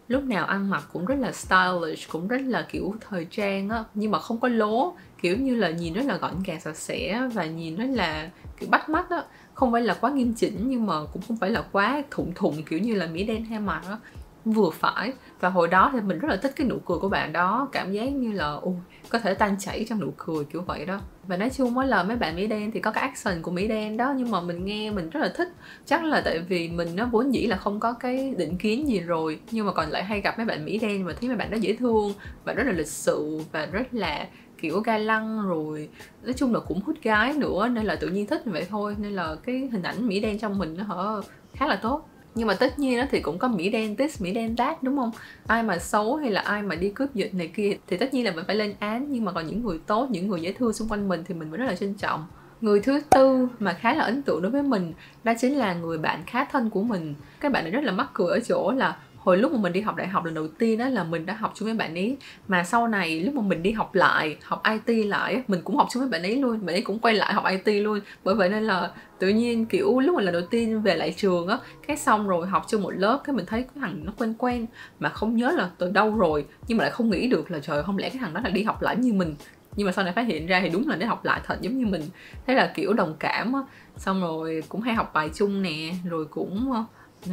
Lúc 0.08 0.24
nào 0.24 0.46
ăn 0.46 0.70
mặc 0.70 0.84
cũng 0.94 1.06
rất 1.06 1.16
là 1.20 1.32
stylish, 1.32 2.12
cũng 2.12 2.28
rất 2.28 2.42
là 2.42 2.66
kiểu 2.70 2.96
thời 3.10 3.26
trang 3.32 3.70
á. 3.70 3.84
Nhưng 3.94 4.12
mà 4.12 4.20
không 4.20 4.40
có 4.40 4.48
lố, 4.48 4.96
kiểu 5.22 5.38
như 5.38 5.56
là 5.56 5.70
nhìn 5.70 5.94
rất 5.94 6.06
là 6.06 6.18
gọn 6.18 6.44
gàng, 6.46 6.60
sạch 6.60 6.78
sẽ 6.78 7.30
và 7.34 7.46
nhìn 7.46 7.76
rất 7.76 7.88
là 7.90 8.30
kiểu 8.60 8.70
bắt 8.70 8.90
mắt 8.90 9.10
á. 9.10 9.24
Không 9.54 9.72
phải 9.72 9.82
là 9.82 9.94
quá 9.94 10.12
nghiêm 10.12 10.34
chỉnh 10.34 10.58
nhưng 10.68 10.86
mà 10.86 10.94
cũng 11.14 11.22
không 11.28 11.38
phải 11.38 11.50
là 11.50 11.64
quá 11.72 12.04
thụng 12.12 12.32
thụng, 12.36 12.64
kiểu 12.64 12.80
như 12.80 12.96
là 12.96 13.08
mỹ 13.08 13.24
đen 13.24 13.46
hay 13.46 13.60
mặt 13.60 13.82
á 13.90 13.98
vừa 14.46 14.70
phải. 14.70 15.14
Và 15.40 15.50
hồi 15.50 15.68
đó 15.68 15.90
thì 15.94 16.02
mình 16.02 16.20
rất 16.20 16.28
là 16.28 16.38
thích 16.38 16.54
cái 16.56 16.68
nụ 16.68 16.78
cười 16.86 16.98
của 16.98 17.10
bạn 17.10 17.34
đó. 17.34 17.70
Cảm 17.72 17.92
giác 17.92 18.06
như 18.06 18.32
là 18.32 18.52
ui 18.52 18.74
có 19.10 19.20
thể 19.20 19.34
tan 19.34 19.56
chảy 19.60 19.86
trong 19.90 20.00
nụ 20.00 20.14
cười 20.18 20.46
kiểu 20.46 20.62
vậy 20.62 20.86
đó. 20.86 21.00
Và 21.28 21.38
nói 21.38 21.50
chung 21.50 21.74
mỗi 21.74 21.88
lời 21.88 22.04
mấy 22.04 22.16
bạn 22.16 22.36
mỹ 22.36 22.48
đen 22.48 22.72
thì 22.72 22.80
có 22.80 22.92
cái 22.92 23.02
action 23.02 23.42
của 23.42 23.52
mỹ 23.52 23.68
đen 23.68 23.98
đó, 23.98 24.14
nhưng 24.18 24.32
mà 24.32 24.42
mình 24.42 24.66
nghe 24.66 24.92
mình 24.92 25.10
rất 25.10 25.20
là 25.20 25.32
thích. 25.36 25.48
Chắc 25.86 26.04
là 26.04 26.22
tại 26.26 26.40
vì 26.40 26.70
mình 26.70 26.88
nó 26.96 27.06
vốn 27.06 27.34
dĩ 27.34 27.48
là 27.48 27.58
không 27.58 27.80
có 27.80 27.94
cái 27.94 28.34
định 28.38 28.58
kiến 28.58 28.88
gì 28.88 29.00
rồi, 29.00 29.40
nhưng 29.52 29.66
mà 29.66 29.74
còn 29.74 29.90
lại 29.90 30.04
hay 30.04 30.22
gặp 30.22 30.38
mấy 30.38 30.46
bạn 30.46 30.66
mỹ 30.66 30.80
đen 30.80 31.06
và 31.06 31.14
thấy 31.14 31.30
mấy 31.30 31.38
bạn 31.38 31.52
đó 31.52 31.58
dễ 31.58 31.76
thương 31.76 32.14
và 32.44 32.54
rất 32.54 32.64
là 32.64 32.72
lịch 32.72 32.88
sự 32.88 33.40
và 33.52 33.66
rất 33.66 33.94
là 33.94 34.28
kiểu 34.58 34.80
ga 34.80 34.98
lăng 34.98 35.48
rồi. 35.48 35.90
Nói 36.24 36.34
chung 36.34 36.54
là 36.54 36.60
cũng 36.60 36.82
hút 36.86 36.96
gái 37.02 37.34
nữa, 37.34 37.68
nên 37.68 37.86
là 37.86 37.96
tự 37.96 38.08
nhiên 38.08 38.28
thích 38.28 38.42
vậy 38.46 38.66
thôi. 38.70 38.96
Nên 39.00 39.12
là 39.12 39.36
cái 39.44 39.70
hình 39.72 39.84
ảnh 39.84 40.08
mỹ 40.08 40.20
đen 40.20 40.40
trong 40.40 40.58
mình 40.58 40.76
nó 40.78 40.84
hở 40.84 41.22
khá 41.54 41.68
là 41.68 41.76
tốt 41.76 42.10
nhưng 42.36 42.48
mà 42.48 42.54
tất 42.54 42.80
nhiên 42.80 42.98
đó 42.98 43.04
thì 43.12 43.20
cũng 43.20 43.38
có 43.38 43.48
mỹ 43.48 43.70
đen 43.70 43.96
this, 43.96 44.22
mỹ 44.22 44.32
đen 44.32 44.56
that, 44.56 44.84
đúng 44.84 44.98
không? 44.98 45.12
Ai 45.48 45.64
mà 45.64 45.78
xấu 45.78 46.16
hay 46.16 46.32
là 46.32 46.42
ai 46.42 46.62
mà 46.62 46.76
đi 46.76 46.90
cướp 46.90 47.14
giật 47.14 47.34
này 47.34 47.48
kia 47.48 47.78
thì 47.88 47.98
tất 47.98 48.14
nhiên 48.14 48.26
là 48.26 48.32
mình 48.32 48.46
phải 48.48 48.56
lên 48.56 48.74
án. 48.80 49.06
Nhưng 49.10 49.26
mà 49.26 49.32
còn 49.32 49.48
những 49.48 49.64
người 49.64 49.80
tốt, 49.88 50.08
những 50.12 50.28
người 50.28 50.42
dễ 50.42 50.54
thương 50.54 50.74
xung 50.74 50.88
quanh 50.88 51.08
mình 51.08 51.24
thì 51.28 51.36
mình 51.36 51.52
vẫn 51.52 51.60
rất 51.60 51.66
là 51.66 51.76
trân 51.76 51.94
trọng. 51.94 52.26
Người 52.62 52.80
thứ 52.80 53.02
tư 53.10 53.48
mà 53.60 53.74
khá 53.74 53.94
là 53.94 54.04
ấn 54.04 54.22
tượng 54.22 54.42
đối 54.42 54.52
với 54.52 54.64
mình, 54.64 54.94
đó 55.24 55.34
chính 55.40 55.56
là 55.56 55.74
người 55.74 55.98
bạn 55.98 56.24
khá 56.26 56.46
thân 56.46 56.70
của 56.70 56.84
mình. 56.84 57.14
Các 57.40 57.52
bạn 57.52 57.64
này 57.64 57.72
rất 57.72 57.84
là 57.84 57.92
mắc 57.92 58.10
cười 58.14 58.32
ở 58.32 58.40
chỗ 58.40 58.72
là 58.72 58.98
hồi 59.26 59.38
lúc 59.38 59.52
mà 59.52 59.60
mình 59.62 59.74
đi 59.74 59.82
học 59.82 59.96
đại 59.96 60.08
học 60.08 60.26
lần 60.26 60.34
đầu 60.34 60.48
tiên 60.48 60.78
đó 60.78 60.90
là 60.90 61.04
mình 61.04 61.26
đã 61.26 61.34
học 61.34 61.52
chung 61.56 61.66
với 61.66 61.78
bạn 61.78 61.96
ấy. 61.96 62.18
Mà 62.48 62.64
sau 62.64 62.88
này 62.88 63.20
lúc 63.20 63.34
mà 63.34 63.42
mình 63.42 63.64
đi 63.64 63.72
học 63.72 63.96
lại, 63.96 64.38
học 64.44 64.64
IT 64.86 65.06
lại 65.06 65.44
mình 65.48 65.62
cũng 65.64 65.76
học 65.76 65.88
chung 65.92 66.02
với 66.02 66.10
bạn 66.10 66.22
ấy 66.22 66.36
luôn. 66.36 66.66
Bạn 66.66 66.76
ấy 66.76 66.82
cũng 66.82 67.00
quay 67.00 67.14
lại 67.14 67.34
học 67.34 67.44
IT 67.50 67.82
luôn. 67.82 68.00
Bởi 68.24 68.36
vậy 68.36 68.50
nên 68.50 68.64
là 68.64 68.92
tự 69.20 69.30
nhiên, 69.30 69.66
kiểu, 69.66 70.00
lúc 70.00 70.16
mà 70.16 70.22
lần 70.22 70.34
đầu 70.34 70.42
tiên 70.50 70.82
về 70.82 70.96
lại 70.96 71.14
trường 71.18 71.48
á, 71.48 71.58
cái 71.88 71.98
xong 71.98 72.28
rồi 72.28 72.48
học 72.48 72.66
chung 72.68 72.82
một 72.84 72.92
lớp, 72.92 73.22
cái 73.24 73.36
mình 73.36 73.46
thấy 73.46 73.62
cái 73.62 73.72
thằng 73.82 74.06
nó 74.06 74.12
quen 74.18 74.34
quen. 74.38 74.66
Mà 75.00 75.10
không 75.10 75.36
nhớ 75.36 75.52
là 75.52 75.70
từ 75.78 75.92
đâu 75.92 76.16
rồi, 76.18 76.46
nhưng 76.68 76.78
mà 76.78 76.84
lại 76.84 76.92
không 76.92 77.10
nghĩ 77.10 77.28
được 77.28 77.52
là 77.52 77.60
trời, 77.60 77.84
không 77.84 77.98
lẽ 77.98 78.10
cái 78.10 78.20
thằng 78.20 78.34
đó 78.34 78.42
là 78.44 78.50
đi 78.50 78.64
học 78.64 78.82
lại 78.82 78.96
như 78.96 79.14
mình. 79.14 79.36
Nhưng 79.76 79.86
mà 79.86 79.92
sau 79.92 80.04
này 80.04 80.14
phát 80.14 80.28
hiện 80.28 80.48
ra 80.48 80.60
thì 80.62 80.70
đúng 80.70 80.88
là 80.88 80.96
để 80.96 81.06
học 81.06 81.26
lại 81.26 81.42
thật 81.46 81.58
giống 81.62 81.78
như 81.78 81.86
mình. 81.86 82.02
Thế 82.48 82.54
là, 82.54 82.72
kiểu, 82.76 82.94
đồng 82.94 83.16
cảm 83.20 83.54
á. 83.54 83.60
Xong 83.98 84.22
rồi 84.22 84.64
cũng 84.70 84.82
hay 84.82 84.96
học 84.96 85.12
bài 85.14 85.30
chung 85.34 85.62
nè, 85.62 85.94
rồi 86.10 86.26
cũng 86.26 86.74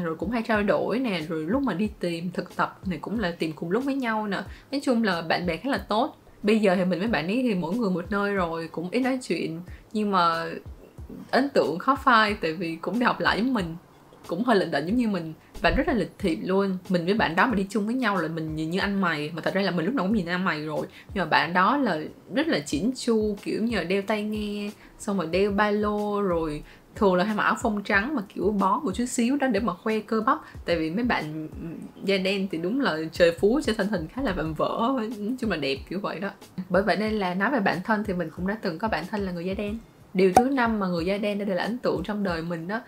rồi 0.04 0.16
cũng 0.16 0.30
hay 0.30 0.42
trao 0.42 0.62
đổi 0.62 0.98
nè, 0.98 1.20
rồi 1.28 1.44
lúc 1.44 1.62
mà 1.62 1.74
đi 1.74 1.90
tìm 2.00 2.30
thực 2.30 2.56
tập 2.56 2.78
này 2.86 2.98
cũng 2.98 3.20
là 3.20 3.34
tìm 3.38 3.52
cùng 3.52 3.70
lúc 3.70 3.84
với 3.84 3.94
nhau 3.94 4.26
nè. 4.26 4.42
Nói 4.72 4.80
chung 4.84 5.04
là 5.04 5.22
bạn 5.22 5.46
bè 5.46 5.56
khá 5.56 5.70
là 5.70 5.78
tốt. 5.78 6.16
Bây 6.42 6.58
giờ 6.58 6.76
thì 6.76 6.84
mình 6.84 6.98
với 6.98 7.08
bạn 7.08 7.26
ấy 7.26 7.40
thì 7.42 7.54
mỗi 7.54 7.74
người 7.74 7.90
một 7.90 8.04
nơi 8.10 8.34
rồi, 8.34 8.68
cũng 8.72 8.90
ít 8.90 9.00
nói 9.00 9.18
chuyện. 9.22 9.60
Nhưng 9.92 10.10
mà 10.10 10.44
ấn 11.30 11.48
tượng 11.48 11.78
khó 11.78 11.96
phai, 11.96 12.34
tại 12.34 12.52
vì 12.52 12.76
cũng 12.76 12.98
đi 12.98 13.04
học 13.04 13.20
lại 13.20 13.42
với 13.42 13.50
mình. 13.50 13.76
Cũng 14.26 14.44
hơi 14.44 14.56
lệnh 14.56 14.70
đệnh 14.70 14.86
giống 14.86 14.96
như 14.96 15.08
mình. 15.08 15.32
Và 15.60 15.70
rất 15.70 15.88
là 15.88 15.94
lịch 15.94 16.12
thiệp 16.18 16.38
luôn. 16.42 16.78
Mình 16.88 17.04
với 17.04 17.14
bạn 17.14 17.36
đó 17.36 17.46
mà 17.46 17.54
đi 17.54 17.66
chung 17.70 17.86
với 17.86 17.94
nhau 17.94 18.16
là 18.16 18.28
mình 18.28 18.56
nhìn 18.56 18.70
như 18.70 18.78
anh 18.78 19.00
mày. 19.00 19.30
Mà 19.34 19.42
thật 19.42 19.54
ra 19.54 19.62
là 19.62 19.70
mình 19.70 19.86
lúc 19.86 19.94
nào 19.94 20.06
cũng 20.06 20.16
nhìn 20.16 20.26
anh 20.26 20.44
mày 20.44 20.64
rồi. 20.64 20.86
Nhưng 21.14 21.24
mà 21.24 21.24
bạn 21.24 21.52
đó 21.52 21.76
là 21.76 22.00
rất 22.34 22.48
là 22.48 22.60
chỉnh 22.66 22.92
chu, 22.96 23.36
kiểu 23.42 23.62
như 23.62 23.76
là 23.76 23.84
đeo 23.84 24.02
tai 24.02 24.22
nghe, 24.22 24.70
xong 24.98 25.16
rồi 25.16 25.26
đeo 25.26 25.50
ba 25.50 25.70
lô, 25.70 26.22
rồi 26.22 26.62
thường 26.94 27.14
là 27.14 27.24
hay 27.24 27.36
mặc 27.36 27.42
áo 27.42 27.56
phông 27.62 27.82
trắng 27.82 28.14
mà 28.14 28.22
kiểu 28.34 28.50
bó 28.60 28.80
một 28.84 28.90
chút 28.94 29.04
xíu 29.04 29.36
đó 29.36 29.46
để 29.46 29.60
mà 29.60 29.74
khoe 29.74 30.00
cơ 30.00 30.20
bắp. 30.20 30.38
Tại 30.64 30.76
vì 30.76 30.90
mấy 30.90 31.04
bạn 31.04 31.48
da 32.04 32.16
đen 32.18 32.48
thì 32.50 32.58
đúng 32.58 32.80
là 32.80 32.96
trời 33.12 33.36
phú 33.40 33.60
cho 33.64 33.72
thân 33.74 33.88
hình 33.88 34.06
khá 34.08 34.22
là 34.22 34.32
vạm 34.32 34.54
vỡ, 34.54 34.92
nói 34.96 35.10
chung 35.40 35.50
là 35.50 35.56
đẹp 35.56 35.76
kiểu 35.88 36.00
vậy 36.00 36.20
đó. 36.20 36.30
Bởi 36.68 36.82
vậy 36.82 36.96
nên 36.96 37.12
là 37.14 37.34
nói 37.34 37.50
về 37.50 37.60
bản 37.60 37.78
thân 37.84 38.04
thì 38.04 38.12
mình 38.14 38.30
cũng 38.36 38.46
đã 38.46 38.56
từng 38.62 38.78
có 38.78 38.88
bản 38.88 39.04
thân 39.10 39.20
là 39.20 39.32
người 39.32 39.44
da 39.44 39.54
đen. 39.54 39.78
Điều 40.14 40.32
thứ 40.32 40.44
năm 40.44 40.78
mà 40.78 40.86
người 40.86 41.06
da 41.06 41.18
đen 41.18 41.38
đã 41.38 41.44
để 41.44 41.54
lại 41.54 41.66
ấn 41.66 41.78
tượng 41.78 42.02
trong 42.04 42.22
đời 42.22 42.42
mình 42.42 42.68
đó 42.68 42.80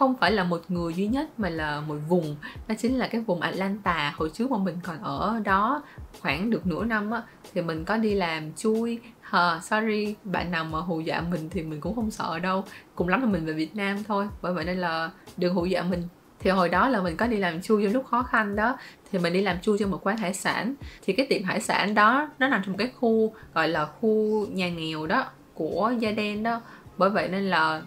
không 0.00 0.16
phải 0.16 0.32
là 0.32 0.44
một 0.44 0.62
người 0.68 0.94
duy 0.94 1.06
nhất 1.06 1.40
mà 1.40 1.48
là 1.48 1.80
một 1.80 1.96
vùng. 2.08 2.36
Đó 2.68 2.74
chính 2.78 2.98
là 2.98 3.08
cái 3.08 3.20
vùng 3.20 3.40
Atlanta 3.40 4.14
hồi 4.16 4.30
trước 4.34 4.50
mà 4.50 4.58
mình 4.58 4.76
còn 4.82 5.02
ở 5.02 5.40
đó 5.44 5.82
khoảng 6.20 6.50
được 6.50 6.66
nửa 6.66 6.84
năm 6.84 7.10
á 7.10 7.22
thì 7.54 7.62
mình 7.62 7.84
có 7.84 7.96
đi 7.96 8.14
làm 8.14 8.52
chui. 8.52 8.98
Hờ, 9.20 9.60
sorry, 9.62 10.14
bạn 10.24 10.50
nào 10.50 10.64
mà 10.64 10.78
hù 10.78 11.00
dọa 11.00 11.20
mình 11.20 11.48
thì 11.50 11.62
mình 11.62 11.80
cũng 11.80 11.94
không 11.94 12.10
sợ 12.10 12.38
đâu. 12.38 12.64
Cùng 12.94 13.08
lắm 13.08 13.20
là 13.20 13.28
mình 13.28 13.46
về 13.46 13.52
Việt 13.52 13.76
Nam 13.76 14.04
thôi 14.08 14.28
Bởi 14.42 14.52
vậy 14.52 14.64
nên 14.64 14.78
là 14.78 15.10
đừng 15.36 15.54
hù 15.54 15.64
dọa 15.64 15.82
mình. 15.82 16.02
Thì 16.38 16.50
hồi 16.50 16.68
đó 16.68 16.88
là 16.88 17.02
mình 17.02 17.16
có 17.16 17.26
đi 17.26 17.36
làm 17.36 17.62
chui 17.62 17.84
trong 17.84 17.92
lúc 17.92 18.06
khó 18.06 18.22
khăn 18.22 18.56
đó 18.56 18.76
thì 19.12 19.18
mình 19.18 19.32
đi 19.32 19.42
làm 19.42 19.60
chui 19.60 19.78
cho 19.78 19.86
một 19.86 20.00
quán 20.06 20.16
hải 20.16 20.34
sản. 20.34 20.74
Thì 21.02 21.12
cái 21.12 21.26
tiệm 21.26 21.42
hải 21.42 21.60
sản 21.60 21.94
đó 21.94 22.28
nó 22.38 22.48
nằm 22.48 22.62
trong 22.66 22.76
cái 22.76 22.90
khu 23.00 23.34
gọi 23.54 23.68
là 23.68 23.86
khu 23.86 24.46
nhà 24.46 24.70
nghèo 24.70 25.06
đó 25.06 25.24
của 25.54 25.92
da 25.98 26.10
đen 26.10 26.42
đó. 26.42 26.60
Bởi 26.98 27.10
vậy 27.10 27.28
nên 27.28 27.50
là 27.50 27.82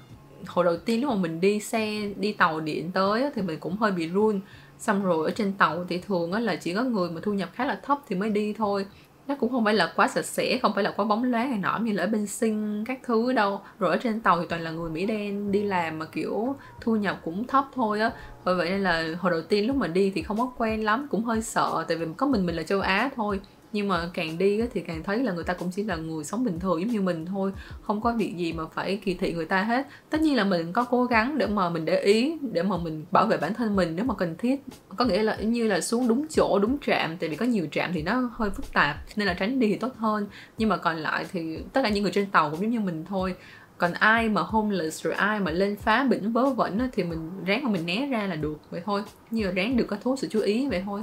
hồi 0.48 0.66
đầu 0.66 0.78
tiên 0.78 1.02
lúc 1.02 1.10
mà 1.10 1.16
mình 1.16 1.42
đi 1.42 1.60
xe, 1.60 2.10
đi 2.18 2.34
tàu 2.34 2.60
điện 2.60 2.92
tới 2.92 3.32
thì 3.36 3.42
mình 3.42 3.60
cũng 3.60 3.78
hơi 3.78 3.92
bị 3.92 4.08
run. 4.08 4.40
Xong 4.80 5.04
rồi 5.04 5.26
ở 5.26 5.32
trên 5.32 5.54
tàu 5.54 5.86
thì 5.90 5.98
thường 5.98 6.32
á 6.32 6.40
là 6.40 6.56
chỉ 6.56 6.74
có 6.74 6.84
người 6.84 7.10
mà 7.10 7.22
thu 7.24 7.34
nhập 7.34 7.50
khá 7.54 7.66
là 7.66 7.80
thấp 7.84 8.00
thì 8.08 8.16
mới 8.16 8.30
đi 8.30 8.54
thôi. 8.54 8.86
Nó 9.28 9.36
cũng 9.36 9.52
không 9.52 9.66
phải 9.66 9.74
là 9.74 9.94
quá 9.96 10.08
sạch 10.08 10.26
sẽ, 10.26 10.58
không 10.62 10.74
phải 10.74 10.84
là 10.84 10.92
quá 10.92 11.06
bóng 11.06 11.24
loáng 11.24 11.50
hay 11.50 11.60
nọ 11.60 11.80
như 11.82 11.94
là 11.94 12.04
ở 12.04 12.08
bên 12.08 12.28
sinh 12.28 12.84
các 12.86 13.00
thứ 13.04 13.34
đâu. 13.34 13.62
Rồi 13.80 13.90
ở 13.90 13.98
trên 14.04 14.22
tàu 14.22 14.40
thì 14.40 14.46
toàn 14.50 14.62
là 14.62 14.72
người 14.72 14.90
mỹ 14.90 15.06
đen 15.06 15.52
đi 15.52 15.64
làm 15.64 16.00
mà 16.00 16.06
kiểu 16.06 16.56
thu 16.82 16.96
nhập 16.96 17.20
cũng 17.24 17.48
thấp 17.48 17.66
thôi 17.76 18.00
á. 18.00 18.12
Bởi 18.44 18.56
vậy 18.56 18.70
nên 18.70 18.84
là 18.84 19.06
hồi 19.20 19.32
đầu 19.32 19.42
tiên 19.42 19.68
lúc 19.68 19.76
mà 19.76 19.88
đi 19.88 20.12
thì 20.16 20.22
không 20.22 20.38
có 20.38 20.52
quen 20.58 20.84
lắm, 20.84 21.08
cũng 21.12 21.24
hơi 21.24 21.42
sợ. 21.42 21.86
Tại 21.88 21.98
vì 21.98 22.06
có 22.18 22.28
mình 22.28 22.46
mình 22.46 22.56
là 22.56 22.64
châu 22.64 22.82
á 22.82 23.10
thôi 23.16 23.40
nhưng 23.74 23.88
mà 23.88 24.10
càng 24.14 24.38
đi 24.38 24.62
thì 24.74 24.82
càng 24.82 25.04
thấy 25.04 25.24
là 25.24 25.32
người 25.32 25.44
ta 25.44 25.54
cũng 25.54 25.72
chỉ 25.72 25.84
là 25.84 25.96
người 25.96 26.24
sống 26.24 26.44
bình 26.44 26.60
thường, 26.60 26.82
giống 26.82 26.90
như 26.90 27.02
mình 27.02 27.26
thôi. 27.26 27.52
Không 27.82 28.02
có 28.02 28.14
việc 28.18 28.34
gì 28.38 28.54
mà 28.54 28.64
phải 28.74 29.00
kỳ 29.06 29.14
thị 29.14 29.34
người 29.34 29.46
ta 29.46 29.64
hết. 29.64 29.88
Tất 30.10 30.22
nhiên 30.22 30.36
là 30.36 30.44
mình 30.44 30.74
có 30.74 30.86
cố 30.86 31.06
gắng 31.06 31.38
để 31.38 31.48
mà 31.48 31.70
mình 31.70 31.86
để 31.86 32.00
ý, 32.00 32.38
để 32.52 32.64
mà 32.64 32.78
mình 32.78 33.06
bảo 33.12 33.26
vệ 33.26 33.38
bản 33.38 33.54
thân 33.54 33.76
mình 33.76 33.96
nếu 33.96 34.06
mà 34.06 34.14
cần 34.14 34.36
thiết. 34.38 34.64
Có 34.96 35.06
nghĩa 35.06 35.24
là 35.24 35.36
như 35.36 35.68
là 35.68 35.82
xuống 35.82 36.08
đúng 36.08 36.28
chỗ, 36.28 36.60
đúng 36.60 36.78
trạm, 36.86 37.18
tại 37.18 37.30
vì 37.30 37.36
có 37.36 37.46
nhiều 37.46 37.68
trạm 37.72 37.94
thì 37.94 38.02
nó 38.02 38.30
hơi 38.34 38.50
phức 38.50 38.74
tạp, 38.74 38.98
nên 39.16 39.28
là 39.28 39.34
tránh 39.34 39.60
đi 39.60 39.68
thì 39.68 39.76
tốt 39.76 39.92
hơn. 39.98 40.28
Nhưng 40.58 40.70
mà 40.70 40.78
còn 40.78 40.98
lại 40.98 41.26
thì 41.32 41.58
tất 41.74 41.82
cả 41.84 41.90
những 41.90 42.04
người 42.04 42.12
trên 42.12 42.26
tàu 42.26 42.52
cũng 42.52 42.62
giống 42.62 42.72
như 42.72 42.80
mình 42.80 43.06
thôi. 43.10 43.36
Còn 43.78 43.94
ai 43.94 44.30
mà 44.30 44.42
homeless, 44.42 45.04
rồi 45.04 45.14
ai 45.14 45.40
mà 45.40 45.52
lên 45.52 45.76
phá 45.76 46.04
bỉnh 46.10 46.32
vớ 46.32 46.50
vẩn 46.50 46.80
thì 46.94 47.04
mình 47.04 47.32
ráng 47.46 47.64
mà 47.64 47.70
mình 47.70 47.86
né 47.86 48.08
ra 48.12 48.28
là 48.28 48.36
được, 48.36 48.58
vậy 48.70 48.82
thôi. 48.86 49.04
Như 49.32 49.46
là 49.46 49.52
ráng 49.52 49.78
được 49.78 49.86
có 49.86 49.98
thu 50.04 50.16
sự 50.16 50.28
chú 50.32 50.40
ý, 50.40 50.68
vậy 50.68 50.82
thôi 50.86 51.02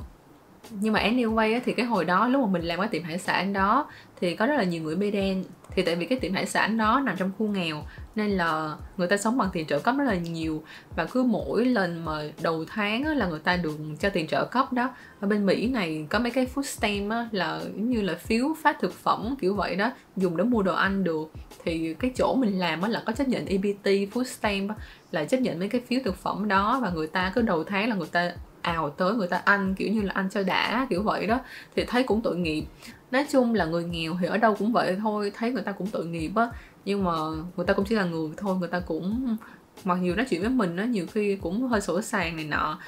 nhưng 0.70 0.92
mà 0.92 1.00
anyway 1.00 1.54
á, 1.54 1.60
thì 1.64 1.72
cái 1.72 1.86
hồi 1.86 2.04
đó 2.04 2.28
lúc 2.28 2.40
mà 2.40 2.50
mình 2.50 2.62
làm 2.62 2.78
cái 2.80 2.88
tiệm 2.88 3.02
hải 3.02 3.18
sản 3.18 3.52
đó 3.52 3.86
thì 4.20 4.36
có 4.36 4.46
rất 4.46 4.56
là 4.56 4.64
nhiều 4.64 4.82
người 4.82 4.96
bê 4.96 5.10
đen. 5.10 5.44
Thì 5.74 5.82
tại 5.82 5.96
vì 5.96 6.06
cái 6.06 6.18
tiệm 6.18 6.32
hải 6.32 6.46
sản 6.46 6.78
đó 6.78 7.00
nằm 7.04 7.16
trong 7.16 7.30
khu 7.38 7.48
nghèo 7.48 7.82
nên 8.14 8.30
là 8.30 8.76
người 8.96 9.08
ta 9.08 9.16
sống 9.16 9.38
bằng 9.38 9.48
tiền 9.52 9.66
trợ 9.66 9.78
cấp 9.78 9.94
rất 9.98 10.04
là 10.04 10.14
nhiều. 10.14 10.62
Và 10.96 11.04
cứ 11.04 11.22
mỗi 11.22 11.64
lần 11.64 12.04
mà 12.04 12.22
đầu 12.42 12.64
tháng 12.68 13.04
á, 13.04 13.14
là 13.14 13.26
người 13.26 13.38
ta 13.38 13.56
được 13.56 13.78
cho 14.00 14.10
tiền 14.10 14.26
trợ 14.26 14.44
cấp 14.44 14.72
đó. 14.72 14.90
Ở 15.20 15.28
bên 15.28 15.46
Mỹ 15.46 15.68
này 15.68 16.06
có 16.10 16.18
mấy 16.18 16.30
cái 16.30 16.46
food 16.54 16.62
stamp 16.62 17.10
á, 17.10 17.28
là 17.32 17.60
như 17.74 18.02
là 18.02 18.14
phiếu 18.14 18.54
phát 18.62 18.76
thực 18.80 18.94
phẩm 18.94 19.34
kiểu 19.40 19.54
vậy 19.54 19.76
đó 19.76 19.90
dùng 20.16 20.36
để 20.36 20.44
mua 20.44 20.62
đồ 20.62 20.74
ăn 20.74 21.04
được. 21.04 21.32
Thì 21.64 21.94
cái 21.94 22.10
chỗ 22.16 22.34
mình 22.34 22.58
làm 22.58 22.82
á, 22.82 22.88
là 22.88 23.02
có 23.06 23.12
chấp 23.12 23.28
nhận 23.28 23.46
EBT 23.46 23.84
food 23.84 24.24
stamp 24.24 24.70
á, 24.70 24.74
là 25.10 25.24
chấp 25.24 25.40
nhận 25.40 25.58
mấy 25.58 25.68
cái 25.68 25.80
phiếu 25.80 26.00
thực 26.04 26.16
phẩm 26.16 26.48
đó. 26.48 26.78
Và 26.82 26.90
người 26.90 27.06
ta 27.06 27.32
cứ 27.34 27.42
đầu 27.42 27.64
tháng 27.64 27.88
là 27.88 27.94
người 27.94 28.08
ta 28.12 28.32
ào 28.62 28.90
tới 28.90 29.14
người 29.14 29.28
ta 29.28 29.36
ăn, 29.36 29.74
kiểu 29.74 29.92
như 29.92 30.02
là 30.02 30.12
ăn 30.14 30.30
cho 30.30 30.42
đã, 30.42 30.86
kiểu 30.90 31.02
vậy 31.02 31.26
đó, 31.26 31.40
thì 31.76 31.84
thấy 31.84 32.02
cũng 32.02 32.20
tội 32.20 32.36
nghiệp. 32.36 32.64
Nói 33.10 33.26
chung 33.30 33.54
là 33.54 33.64
người 33.64 33.84
nghèo 33.84 34.16
thì 34.20 34.26
ở 34.26 34.36
đâu 34.36 34.54
cũng 34.54 34.72
vậy 34.72 34.96
thôi, 35.00 35.32
thấy 35.34 35.52
người 35.52 35.62
ta 35.62 35.72
cũng 35.72 35.86
tội 35.86 36.06
nghiệp 36.06 36.30
á, 36.36 36.48
nhưng 36.84 37.04
mà 37.04 37.12
người 37.56 37.66
ta 37.66 37.72
cũng 37.74 37.84
chỉ 37.84 37.94
là 37.94 38.04
người 38.04 38.28
thôi, 38.36 38.56
người 38.56 38.68
ta 38.68 38.80
cũng, 38.80 39.36
mặc 39.84 39.98
dù 40.02 40.14
nói 40.14 40.26
chuyện 40.30 40.40
với 40.40 40.50
mình 40.50 40.76
nó 40.76 40.82
nhiều 40.82 41.06
khi 41.12 41.36
cũng 41.36 41.68
hơi 41.68 41.80
sổ 41.80 42.00
sàng 42.02 42.36
này 42.36 42.44
nọ. 42.44 42.78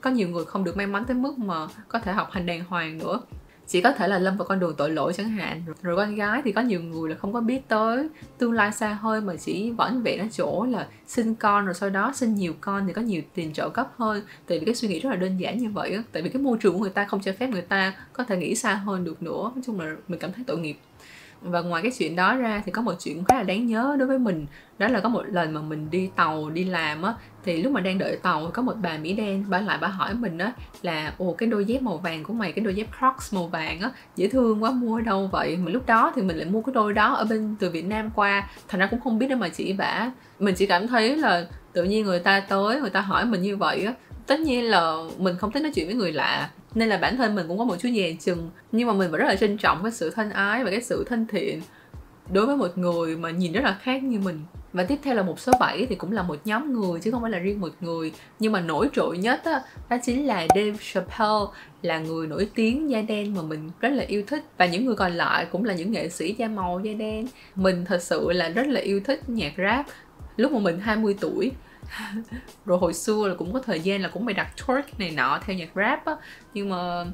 Có 0.00 0.10
nhiều 0.10 0.28
người 0.28 0.44
không 0.44 0.64
được 0.64 0.76
may 0.76 0.86
mắn 0.86 1.04
tới 1.04 1.16
mức 1.16 1.38
mà 1.38 1.66
có 1.88 1.98
thể 1.98 2.12
học 2.12 2.28
hành 2.30 2.46
đàng 2.46 2.64
hoàng 2.68 2.98
nữa 2.98 3.20
chỉ 3.70 3.80
có 3.80 3.92
thể 3.92 4.08
là 4.08 4.18
lâm 4.18 4.36
vào 4.36 4.46
con 4.46 4.60
đường 4.60 4.74
tội 4.76 4.90
lỗi 4.90 5.12
chẳng 5.12 5.28
hạn. 5.28 5.62
Rồi 5.82 5.96
con 5.96 6.14
gái 6.14 6.42
thì 6.44 6.52
có 6.52 6.60
nhiều 6.60 6.82
người 6.82 7.10
là 7.10 7.16
không 7.16 7.32
có 7.32 7.40
biết 7.40 7.68
tới. 7.68 8.08
Tương 8.38 8.52
lai 8.52 8.72
xa 8.72 8.98
hơi 9.00 9.20
mà 9.20 9.36
chỉ 9.36 9.70
vẫn 9.70 10.02
vẹn 10.02 10.20
ở 10.20 10.26
chỗ 10.32 10.64
là 10.64 10.86
sinh 11.06 11.34
con 11.34 11.64
rồi 11.64 11.74
sau 11.74 11.90
đó 11.90 12.12
sinh 12.14 12.34
nhiều 12.34 12.54
con 12.60 12.86
thì 12.86 12.92
có 12.92 13.02
nhiều 13.02 13.22
tiền 13.34 13.52
trợ 13.52 13.68
cấp 13.68 13.92
hơn. 13.96 14.22
Tại 14.46 14.58
vì 14.58 14.64
cái 14.64 14.74
suy 14.74 14.88
nghĩ 14.88 15.00
rất 15.00 15.10
là 15.10 15.16
đơn 15.16 15.40
giản 15.40 15.58
như 15.58 15.70
vậy 15.70 15.98
tại 16.12 16.22
vì 16.22 16.30
cái 16.30 16.42
môi 16.42 16.58
trường 16.60 16.72
của 16.72 16.80
người 16.80 16.90
ta 16.90 17.04
không 17.04 17.20
cho 17.20 17.32
phép 17.38 17.50
người 17.50 17.62
ta 17.62 17.94
có 18.12 18.24
thể 18.24 18.36
nghĩ 18.36 18.54
xa 18.54 18.74
hơn 18.74 19.04
được 19.04 19.22
nữa. 19.22 19.50
Nói 19.54 19.62
chung 19.66 19.80
là 19.80 19.96
mình 20.08 20.18
cảm 20.18 20.32
thấy 20.32 20.44
tội 20.46 20.58
nghiệp 20.58 20.76
và 21.42 21.60
ngoài 21.60 21.82
cái 21.82 21.92
chuyện 21.98 22.16
đó 22.16 22.36
ra 22.36 22.62
thì 22.66 22.72
có 22.72 22.82
một 22.82 22.94
chuyện 23.00 23.24
khá 23.24 23.34
là 23.34 23.42
đáng 23.42 23.66
nhớ 23.66 23.96
đối 23.98 24.08
với 24.08 24.18
mình. 24.18 24.46
Đó 24.78 24.88
là 24.88 25.00
có 25.00 25.08
một 25.08 25.22
lần 25.26 25.54
mà 25.54 25.60
mình 25.60 25.90
đi 25.90 26.10
tàu 26.16 26.50
đi 26.50 26.64
làm 26.64 27.02
á, 27.02 27.14
thì 27.44 27.62
lúc 27.62 27.72
mà 27.72 27.80
đang 27.80 27.98
đợi 27.98 28.16
tàu 28.22 28.50
có 28.54 28.62
một 28.62 28.74
bà 28.82 28.98
mỹ 28.98 29.12
đen, 29.12 29.44
bà 29.48 29.60
lại 29.60 29.78
bà 29.80 29.88
hỏi 29.88 30.14
mình 30.14 30.38
á 30.38 30.52
là, 30.82 31.14
ồ, 31.18 31.34
cái 31.38 31.48
đôi 31.48 31.64
dép 31.64 31.82
màu 31.82 31.96
vàng 31.96 32.24
của 32.24 32.32
mày, 32.32 32.52
cái 32.52 32.64
đôi 32.64 32.74
dép 32.74 32.86
Crocs 32.98 33.34
màu 33.34 33.46
vàng 33.46 33.80
á, 33.80 33.90
dễ 34.16 34.28
thương 34.28 34.62
quá, 34.62 34.70
mua 34.70 34.96
ở 34.96 35.00
đâu 35.00 35.28
vậy? 35.32 35.56
Mà 35.56 35.70
lúc 35.70 35.86
đó 35.86 36.12
thì 36.16 36.22
mình 36.22 36.36
lại 36.36 36.46
mua 36.46 36.62
cái 36.62 36.74
đôi 36.74 36.92
đó 36.92 37.14
ở 37.14 37.24
bên, 37.24 37.56
từ 37.60 37.70
Việt 37.70 37.84
Nam 37.84 38.10
qua. 38.14 38.48
Thành 38.68 38.80
ra 38.80 38.86
cũng 38.86 39.00
không 39.00 39.18
biết 39.18 39.26
đâu 39.28 39.38
mà 39.38 39.48
chỉ 39.48 39.72
bả, 39.72 40.10
mình 40.38 40.54
chỉ 40.54 40.66
cảm 40.66 40.88
thấy 40.88 41.16
là 41.16 41.46
tự 41.72 41.84
nhiên 41.84 42.04
người 42.04 42.18
ta 42.18 42.40
tới, 42.40 42.80
người 42.80 42.90
ta 42.90 43.00
hỏi 43.00 43.24
mình 43.24 43.42
như 43.42 43.56
vậy 43.56 43.84
á 43.84 43.92
tất 44.30 44.40
nhiên 44.40 44.64
là 44.64 44.96
mình 45.18 45.36
không 45.36 45.52
thích 45.52 45.62
nói 45.62 45.72
chuyện 45.74 45.86
với 45.86 45.94
người 45.94 46.12
lạ 46.12 46.50
nên 46.74 46.88
là 46.88 46.96
bản 46.96 47.16
thân 47.16 47.34
mình 47.34 47.48
cũng 47.48 47.58
có 47.58 47.64
một 47.64 47.76
chút 47.80 47.88
dè 47.94 48.16
chừng. 48.20 48.50
Nhưng 48.72 48.88
mà 48.88 48.94
mình 48.94 49.10
vẫn 49.10 49.20
rất 49.20 49.26
là 49.26 49.36
trân 49.36 49.56
trọng 49.56 49.82
cái 49.82 49.92
sự 49.92 50.10
thân 50.10 50.30
ái 50.30 50.64
và 50.64 50.70
cái 50.70 50.80
sự 50.80 51.04
thân 51.08 51.26
thiện 51.26 51.60
đối 52.32 52.46
với 52.46 52.56
một 52.56 52.78
người 52.78 53.16
mà 53.16 53.30
nhìn 53.30 53.52
rất 53.52 53.60
là 53.64 53.78
khác 53.82 54.02
như 54.02 54.18
mình. 54.18 54.40
Và 54.72 54.82
tiếp 54.82 54.98
theo 55.02 55.14
là 55.14 55.22
một 55.22 55.40
số 55.40 55.52
7 55.60 55.86
thì 55.86 55.94
cũng 55.94 56.12
là 56.12 56.22
một 56.22 56.38
nhóm 56.44 56.72
người 56.72 57.00
chứ 57.00 57.10
không 57.10 57.22
phải 57.22 57.30
là 57.30 57.38
riêng 57.38 57.60
một 57.60 57.72
người. 57.80 58.12
Nhưng 58.38 58.52
mà 58.52 58.60
nổi 58.60 58.88
trội 58.92 59.18
nhất 59.18 59.40
á, 59.44 59.62
đó 59.88 59.96
chính 60.02 60.26
là 60.26 60.46
Dave 60.54 60.76
Chappelle 60.92 61.44
là 61.82 61.98
người 61.98 62.26
nổi 62.26 62.48
tiếng 62.54 62.90
da 62.90 63.02
đen 63.02 63.34
mà 63.34 63.42
mình 63.42 63.70
rất 63.80 63.92
là 63.92 64.04
yêu 64.04 64.22
thích. 64.26 64.44
Và 64.58 64.66
những 64.66 64.86
người 64.86 64.96
còn 64.96 65.12
lại 65.12 65.46
cũng 65.52 65.64
là 65.64 65.74
những 65.74 65.92
nghệ 65.92 66.08
sĩ 66.08 66.34
da 66.38 66.48
màu 66.48 66.80
da 66.80 66.92
đen. 66.92 67.26
Mình 67.54 67.84
thật 67.84 68.02
sự 68.02 68.32
là 68.32 68.48
rất 68.48 68.66
là 68.66 68.80
yêu 68.80 69.00
thích 69.04 69.28
nhạc 69.28 69.52
rap. 69.58 69.86
Lúc 70.36 70.52
mà 70.52 70.58
mình 70.58 70.80
20 70.80 71.16
tuổi 71.20 71.52
rồi 72.66 72.78
hồi 72.78 72.94
xưa 72.94 73.28
là 73.28 73.34
cũng 73.34 73.52
có 73.52 73.60
thời 73.60 73.80
gian 73.80 74.02
là 74.02 74.08
cũng 74.08 74.24
bày 74.24 74.34
đặt 74.34 74.52
twerk 74.56 74.82
này 74.98 75.10
nọ 75.10 75.38
theo 75.42 75.56
nhạc 75.56 75.68
rap 75.74 76.04
á. 76.04 76.16
Nhưng 76.54 76.68
mà 76.68 77.04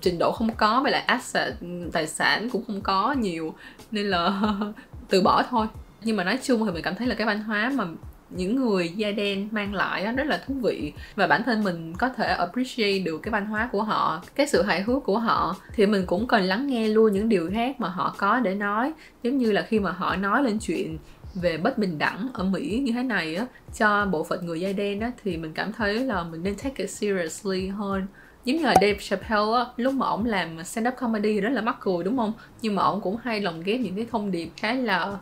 trình 0.00 0.18
độ 0.18 0.32
không 0.32 0.50
có, 0.56 0.80
với 0.82 0.92
lại 0.92 1.02
asset, 1.02 1.54
tài 1.92 2.06
sản 2.06 2.50
cũng 2.50 2.64
không 2.66 2.80
có 2.80 3.12
nhiều, 3.12 3.54
nên 3.90 4.06
là 4.06 4.42
từ 5.08 5.22
bỏ 5.22 5.42
thôi. 5.50 5.66
Nhưng 6.02 6.16
mà 6.16 6.24
nói 6.24 6.38
chung 6.42 6.66
thì 6.66 6.72
mình 6.72 6.82
cảm 6.82 6.94
thấy 6.94 7.06
là 7.06 7.14
cái 7.14 7.26
văn 7.26 7.42
hóa 7.42 7.72
mà 7.74 7.84
những 8.30 8.56
người 8.56 8.88
da 8.88 9.10
đen 9.10 9.48
mang 9.50 9.74
lại 9.74 10.04
đó 10.04 10.12
rất 10.12 10.26
là 10.26 10.40
thú 10.46 10.54
vị. 10.62 10.92
Và 11.16 11.26
bản 11.26 11.42
thân 11.42 11.64
mình 11.64 11.94
có 11.98 12.08
thể 12.08 12.26
appreciate 12.26 12.98
được 12.98 13.18
cái 13.18 13.30
văn 13.30 13.46
hóa 13.46 13.68
của 13.72 13.82
họ, 13.82 14.22
cái 14.34 14.46
sự 14.46 14.62
hài 14.62 14.82
hước 14.82 15.04
của 15.04 15.18
họ. 15.18 15.56
Thì 15.72 15.86
mình 15.86 16.06
cũng 16.06 16.26
cần 16.26 16.42
lắng 16.42 16.66
nghe 16.66 16.88
luôn 16.88 17.12
những 17.12 17.28
điều 17.28 17.50
khác 17.54 17.80
mà 17.80 17.88
họ 17.88 18.14
có 18.18 18.40
để 18.40 18.54
nói. 18.54 18.92
Giống 19.22 19.38
như 19.38 19.52
là 19.52 19.62
khi 19.62 19.80
mà 19.80 19.90
họ 19.90 20.16
nói 20.16 20.42
lên 20.42 20.58
chuyện 20.58 20.98
về 21.40 21.56
bất 21.56 21.78
bình 21.78 21.98
đẳng 21.98 22.28
ở 22.34 22.44
Mỹ 22.44 22.82
như 22.84 22.92
thế 22.92 23.02
này 23.02 23.36
á, 23.36 23.46
cho 23.78 24.06
bộ 24.06 24.24
phận 24.24 24.46
người 24.46 24.60
da 24.60 24.72
đen 24.72 25.00
á, 25.00 25.12
thì 25.24 25.36
mình 25.36 25.52
cảm 25.52 25.72
thấy 25.72 25.94
là 25.94 26.22
mình 26.22 26.42
nên 26.42 26.54
take 26.54 26.74
it 26.76 26.90
seriously 26.90 27.68
hơn. 27.68 28.06
Giống 28.44 28.56
như 28.56 28.62
là 28.62 28.74
Dave 28.74 28.98
Chappelle 29.00 29.52
á, 29.54 29.64
lúc 29.76 29.94
mà 29.94 30.06
ổng 30.06 30.24
làm 30.24 30.64
stand 30.64 30.88
up 30.88 30.94
comedy 30.96 31.40
rất 31.40 31.50
là 31.50 31.60
mắc 31.60 31.76
cười, 31.80 32.04
đúng 32.04 32.16
không? 32.16 32.32
Nhưng 32.62 32.74
mà 32.74 32.82
ổng 32.82 33.00
cũng 33.00 33.16
hay 33.22 33.40
lồng 33.40 33.62
ghép 33.62 33.80
những 33.80 33.96
cái 33.96 34.06
thông 34.10 34.30
điệp 34.30 34.48
khá 34.56 34.72
là 34.72 35.18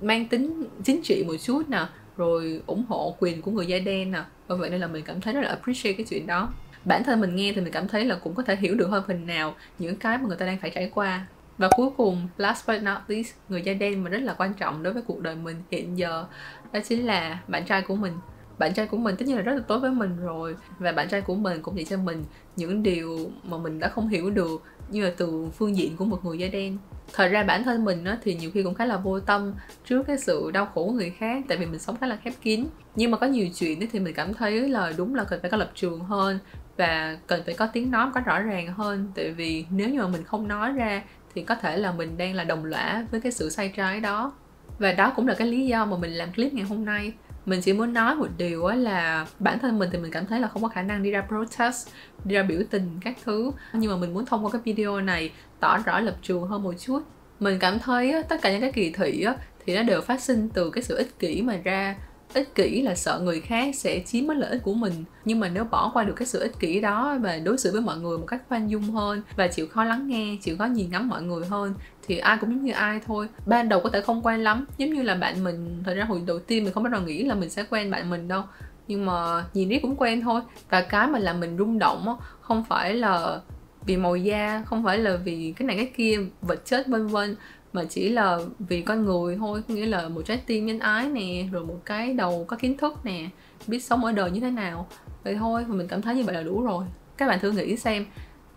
mang 0.00 0.28
tính 0.28 0.64
chính 0.84 1.02
trị 1.02 1.24
một 1.26 1.36
chút 1.42 1.68
nè, 1.68 1.86
rồi 2.16 2.62
ủng 2.66 2.84
hộ 2.88 3.16
quyền 3.18 3.42
của 3.42 3.50
người 3.50 3.66
da 3.66 3.78
đen 3.78 4.10
nè. 4.10 4.22
Và 4.46 4.56
vậy 4.56 4.70
nên 4.70 4.80
là 4.80 4.86
mình 4.86 5.04
cảm 5.04 5.20
thấy 5.20 5.34
rất 5.34 5.40
là 5.40 5.48
appreciate 5.48 5.92
cái 5.92 6.06
chuyện 6.10 6.26
đó. 6.26 6.52
Bản 6.84 7.04
thân 7.04 7.20
mình 7.20 7.36
nghe 7.36 7.52
thì 7.54 7.60
mình 7.60 7.72
cảm 7.72 7.88
thấy 7.88 8.04
là 8.04 8.14
cũng 8.14 8.34
có 8.34 8.42
thể 8.42 8.56
hiểu 8.56 8.74
được 8.74 8.86
hơn 8.86 9.04
phần 9.06 9.26
nào 9.26 9.54
những 9.78 9.96
cái 9.96 10.18
mà 10.18 10.24
người 10.28 10.36
ta 10.36 10.46
đang 10.46 10.58
phải 10.58 10.70
trải 10.70 10.90
qua 10.94 11.26
và 11.58 11.68
cuối 11.76 11.90
cùng 11.96 12.28
last 12.36 12.68
but 12.68 12.82
not 12.82 12.98
least 13.08 13.34
người 13.48 13.62
da 13.62 13.72
đen 13.72 14.04
mà 14.04 14.10
rất 14.10 14.22
là 14.22 14.34
quan 14.38 14.54
trọng 14.54 14.82
đối 14.82 14.92
với 14.92 15.02
cuộc 15.02 15.20
đời 15.20 15.34
mình 15.34 15.56
hiện 15.70 15.98
giờ 15.98 16.26
đó 16.72 16.80
chính 16.84 17.06
là 17.06 17.38
bạn 17.48 17.64
trai 17.64 17.82
của 17.82 17.94
mình. 17.94 18.12
Bạn 18.58 18.74
trai 18.74 18.86
của 18.86 18.96
mình 18.96 19.16
tất 19.16 19.26
nhiên 19.26 19.36
là 19.36 19.42
rất 19.42 19.54
là 19.54 19.62
tốt 19.68 19.78
với 19.78 19.90
mình 19.90 20.16
rồi 20.16 20.56
và 20.78 20.92
bạn 20.92 21.08
trai 21.08 21.20
của 21.20 21.34
mình 21.34 21.62
cũng 21.62 21.76
dạy 21.76 21.84
cho 21.84 21.96
mình 21.96 22.24
những 22.56 22.82
điều 22.82 23.18
mà 23.44 23.58
mình 23.58 23.78
đã 23.78 23.88
không 23.88 24.08
hiểu 24.08 24.30
được 24.30 24.62
như 24.90 25.04
là 25.04 25.12
từ 25.16 25.48
phương 25.58 25.76
diện 25.76 25.96
của 25.96 26.04
một 26.04 26.24
người 26.24 26.38
da 26.38 26.48
đen. 26.48 26.78
Thật 27.12 27.28
ra 27.28 27.42
bản 27.42 27.64
thân 27.64 27.84
mình 27.84 28.04
á, 28.04 28.18
thì 28.22 28.34
nhiều 28.34 28.50
khi 28.54 28.62
cũng 28.62 28.74
khá 28.74 28.86
là 28.86 28.96
vô 28.96 29.20
tâm 29.20 29.54
trước 29.84 30.02
cái 30.02 30.18
sự 30.18 30.50
đau 30.50 30.66
khổ 30.66 30.86
của 30.86 30.92
người 30.92 31.10
khác 31.10 31.44
tại 31.48 31.58
vì 31.58 31.66
mình 31.66 31.78
sống 31.78 31.96
khá 31.96 32.06
là 32.06 32.16
khép 32.16 32.34
kín. 32.42 32.64
Nhưng 32.96 33.10
mà 33.10 33.18
có 33.18 33.26
nhiều 33.26 33.48
chuyện 33.58 33.88
thì 33.92 34.00
mình 34.00 34.14
cảm 34.14 34.34
thấy 34.34 34.68
là 34.68 34.92
đúng 34.96 35.14
là 35.14 35.24
cần 35.24 35.40
phải 35.40 35.50
có 35.50 35.56
lập 35.56 35.70
trường 35.74 36.00
hơn 36.00 36.38
và 36.76 37.18
cần 37.26 37.42
phải 37.44 37.54
có 37.54 37.66
tiếng 37.66 37.90
nói 37.90 38.10
có 38.14 38.20
rõ 38.20 38.40
ràng 38.40 38.74
hơn. 38.74 39.12
Tại 39.14 39.30
vì 39.30 39.64
nếu 39.70 39.88
như 39.88 40.00
mà 40.00 40.08
mình 40.08 40.24
không 40.24 40.48
nói 40.48 40.72
ra 40.72 41.02
thì 41.34 41.42
có 41.42 41.54
thể 41.54 41.76
là 41.76 41.92
mình 41.92 42.18
đang 42.18 42.34
là 42.34 42.44
đồng 42.44 42.64
lõa 42.64 43.06
với 43.10 43.20
cái 43.20 43.32
sự 43.32 43.50
sai 43.50 43.72
trái 43.76 44.00
đó. 44.00 44.32
Và 44.78 44.92
đó 44.92 45.12
cũng 45.16 45.28
là 45.28 45.34
cái 45.34 45.48
lý 45.48 45.66
do 45.66 45.84
mà 45.84 45.96
mình 45.96 46.10
làm 46.10 46.32
clip 46.32 46.54
ngày 46.54 46.64
hôm 46.64 46.84
nay. 46.84 47.12
Mình 47.46 47.60
chỉ 47.60 47.72
muốn 47.72 47.92
nói 47.92 48.14
một 48.14 48.28
điều 48.36 48.68
là 48.68 49.26
bản 49.38 49.58
thân 49.58 49.78
mình 49.78 49.88
thì 49.92 49.98
mình 49.98 50.10
cảm 50.10 50.26
thấy 50.26 50.40
là 50.40 50.48
không 50.48 50.62
có 50.62 50.68
khả 50.68 50.82
năng 50.82 51.02
đi 51.02 51.10
ra 51.10 51.22
protest, 51.28 51.88
đi 52.24 52.34
ra 52.34 52.42
biểu 52.42 52.62
tình 52.70 53.00
các 53.04 53.16
thứ. 53.24 53.50
Nhưng 53.72 53.90
mà 53.90 53.96
mình 53.96 54.14
muốn 54.14 54.26
thông 54.26 54.44
qua 54.44 54.50
cái 54.52 54.62
video 54.64 55.00
này 55.00 55.32
tỏ 55.60 55.78
rõ 55.78 56.00
lập 56.00 56.16
trường 56.22 56.42
hơn 56.42 56.62
một 56.62 56.74
chút. 56.78 57.02
Mình 57.40 57.58
cảm 57.58 57.78
thấy 57.78 58.22
tất 58.28 58.36
cả 58.42 58.52
những 58.52 58.60
cái 58.60 58.72
kỳ 58.72 58.90
thị 58.90 59.26
thì 59.66 59.76
nó 59.76 59.82
đều 59.82 60.00
phát 60.00 60.20
sinh 60.20 60.48
từ 60.48 60.70
cái 60.70 60.82
sự 60.82 60.96
ích 60.96 61.18
kỷ 61.18 61.42
mà 61.42 61.56
ra 61.64 61.96
ích 62.34 62.54
kỷ 62.54 62.82
là 62.82 62.94
sợ 62.94 63.20
người 63.24 63.40
khác 63.40 63.74
sẽ 63.74 64.02
chiếm 64.06 64.26
mất 64.26 64.36
lợi 64.36 64.50
ích 64.50 64.62
của 64.62 64.74
mình. 64.74 64.92
Nhưng 65.24 65.40
mà 65.40 65.48
nếu 65.48 65.64
bỏ 65.64 65.90
qua 65.94 66.04
được 66.04 66.14
cái 66.16 66.26
sự 66.26 66.40
ích 66.40 66.58
kỷ 66.58 66.80
đó 66.80 67.16
và 67.20 67.38
đối 67.38 67.58
xử 67.58 67.72
với 67.72 67.80
mọi 67.80 67.96
người 67.98 68.18
một 68.18 68.26
cách 68.26 68.42
khoan 68.48 68.70
dung 68.70 68.82
hơn 68.82 69.22
và 69.36 69.48
chịu 69.48 69.66
khó 69.66 69.84
lắng 69.84 70.08
nghe, 70.08 70.36
chịu 70.42 70.56
khó 70.58 70.64
nhìn 70.64 70.90
ngắm 70.90 71.08
mọi 71.08 71.22
người 71.22 71.46
hơn, 71.46 71.74
thì 72.06 72.18
ai 72.18 72.36
cũng 72.40 72.50
giống 72.50 72.64
như 72.64 72.72
ai 72.72 73.00
thôi. 73.06 73.28
Ban 73.46 73.68
đầu 73.68 73.80
có 73.80 73.90
thể 73.90 74.00
không 74.00 74.26
quen 74.26 74.40
lắm, 74.40 74.66
giống 74.78 74.92
như 74.92 75.02
là 75.02 75.14
bạn 75.14 75.44
mình. 75.44 75.82
Thời 75.84 75.94
ra 75.94 76.04
hồi 76.04 76.22
đầu 76.26 76.38
tiên 76.38 76.64
mình 76.64 76.72
không 76.72 76.82
bao 76.82 76.92
giờ 76.92 77.00
nghĩ 77.00 77.24
là 77.24 77.34
mình 77.34 77.50
sẽ 77.50 77.64
quen 77.70 77.90
bạn 77.90 78.10
mình 78.10 78.28
đâu. 78.28 78.42
Nhưng 78.88 79.06
mà 79.06 79.44
nhìn 79.54 79.68
riết 79.68 79.78
cũng 79.82 79.96
quen 79.96 80.20
thôi. 80.20 80.40
Và 80.70 80.80
cái 80.80 81.06
mà 81.06 81.18
làm 81.18 81.40
mình 81.40 81.58
rung 81.58 81.78
động 81.78 82.16
không 82.40 82.64
phải 82.64 82.94
là 82.94 83.40
vì 83.86 83.96
màu 83.96 84.16
da, 84.16 84.62
không 84.66 84.84
phải 84.84 84.98
là 84.98 85.16
vì 85.16 85.54
cái 85.56 85.66
này 85.66 85.76
cái 85.76 85.92
kia, 85.96 86.18
vật 86.42 86.62
chất 86.64 86.86
vân 86.86 87.06
vân 87.06 87.36
mà 87.72 87.84
chỉ 87.84 88.08
là 88.08 88.38
vì 88.58 88.82
con 88.82 89.04
người 89.04 89.36
thôi 89.36 89.62
nghĩa 89.68 89.86
là 89.86 90.08
một 90.08 90.22
trái 90.26 90.42
tim 90.46 90.66
nhân 90.66 90.78
ái 90.78 91.08
nè, 91.08 91.44
rồi 91.52 91.64
một 91.64 91.80
cái 91.84 92.14
đầu 92.14 92.44
có 92.48 92.56
kiến 92.56 92.76
thức 92.76 93.04
nè, 93.04 93.28
biết 93.66 93.84
sống 93.84 94.04
ở 94.04 94.12
đời 94.12 94.30
như 94.30 94.40
thế 94.40 94.50
nào. 94.50 94.88
Vậy 95.24 95.34
thôi 95.34 95.64
mình 95.68 95.88
cảm 95.88 96.02
thấy 96.02 96.14
như 96.14 96.24
vậy 96.24 96.34
là 96.34 96.42
đủ 96.42 96.62
rồi. 96.62 96.84
Các 97.16 97.28
bạn 97.28 97.40
thử 97.40 97.50
nghĩ 97.50 97.76
xem, 97.76 98.04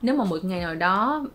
nếu 0.01 0.15
mà 0.15 0.24
một 0.24 0.43
ngày 0.43 0.60
nào 0.60 0.75
đó, 0.75 1.27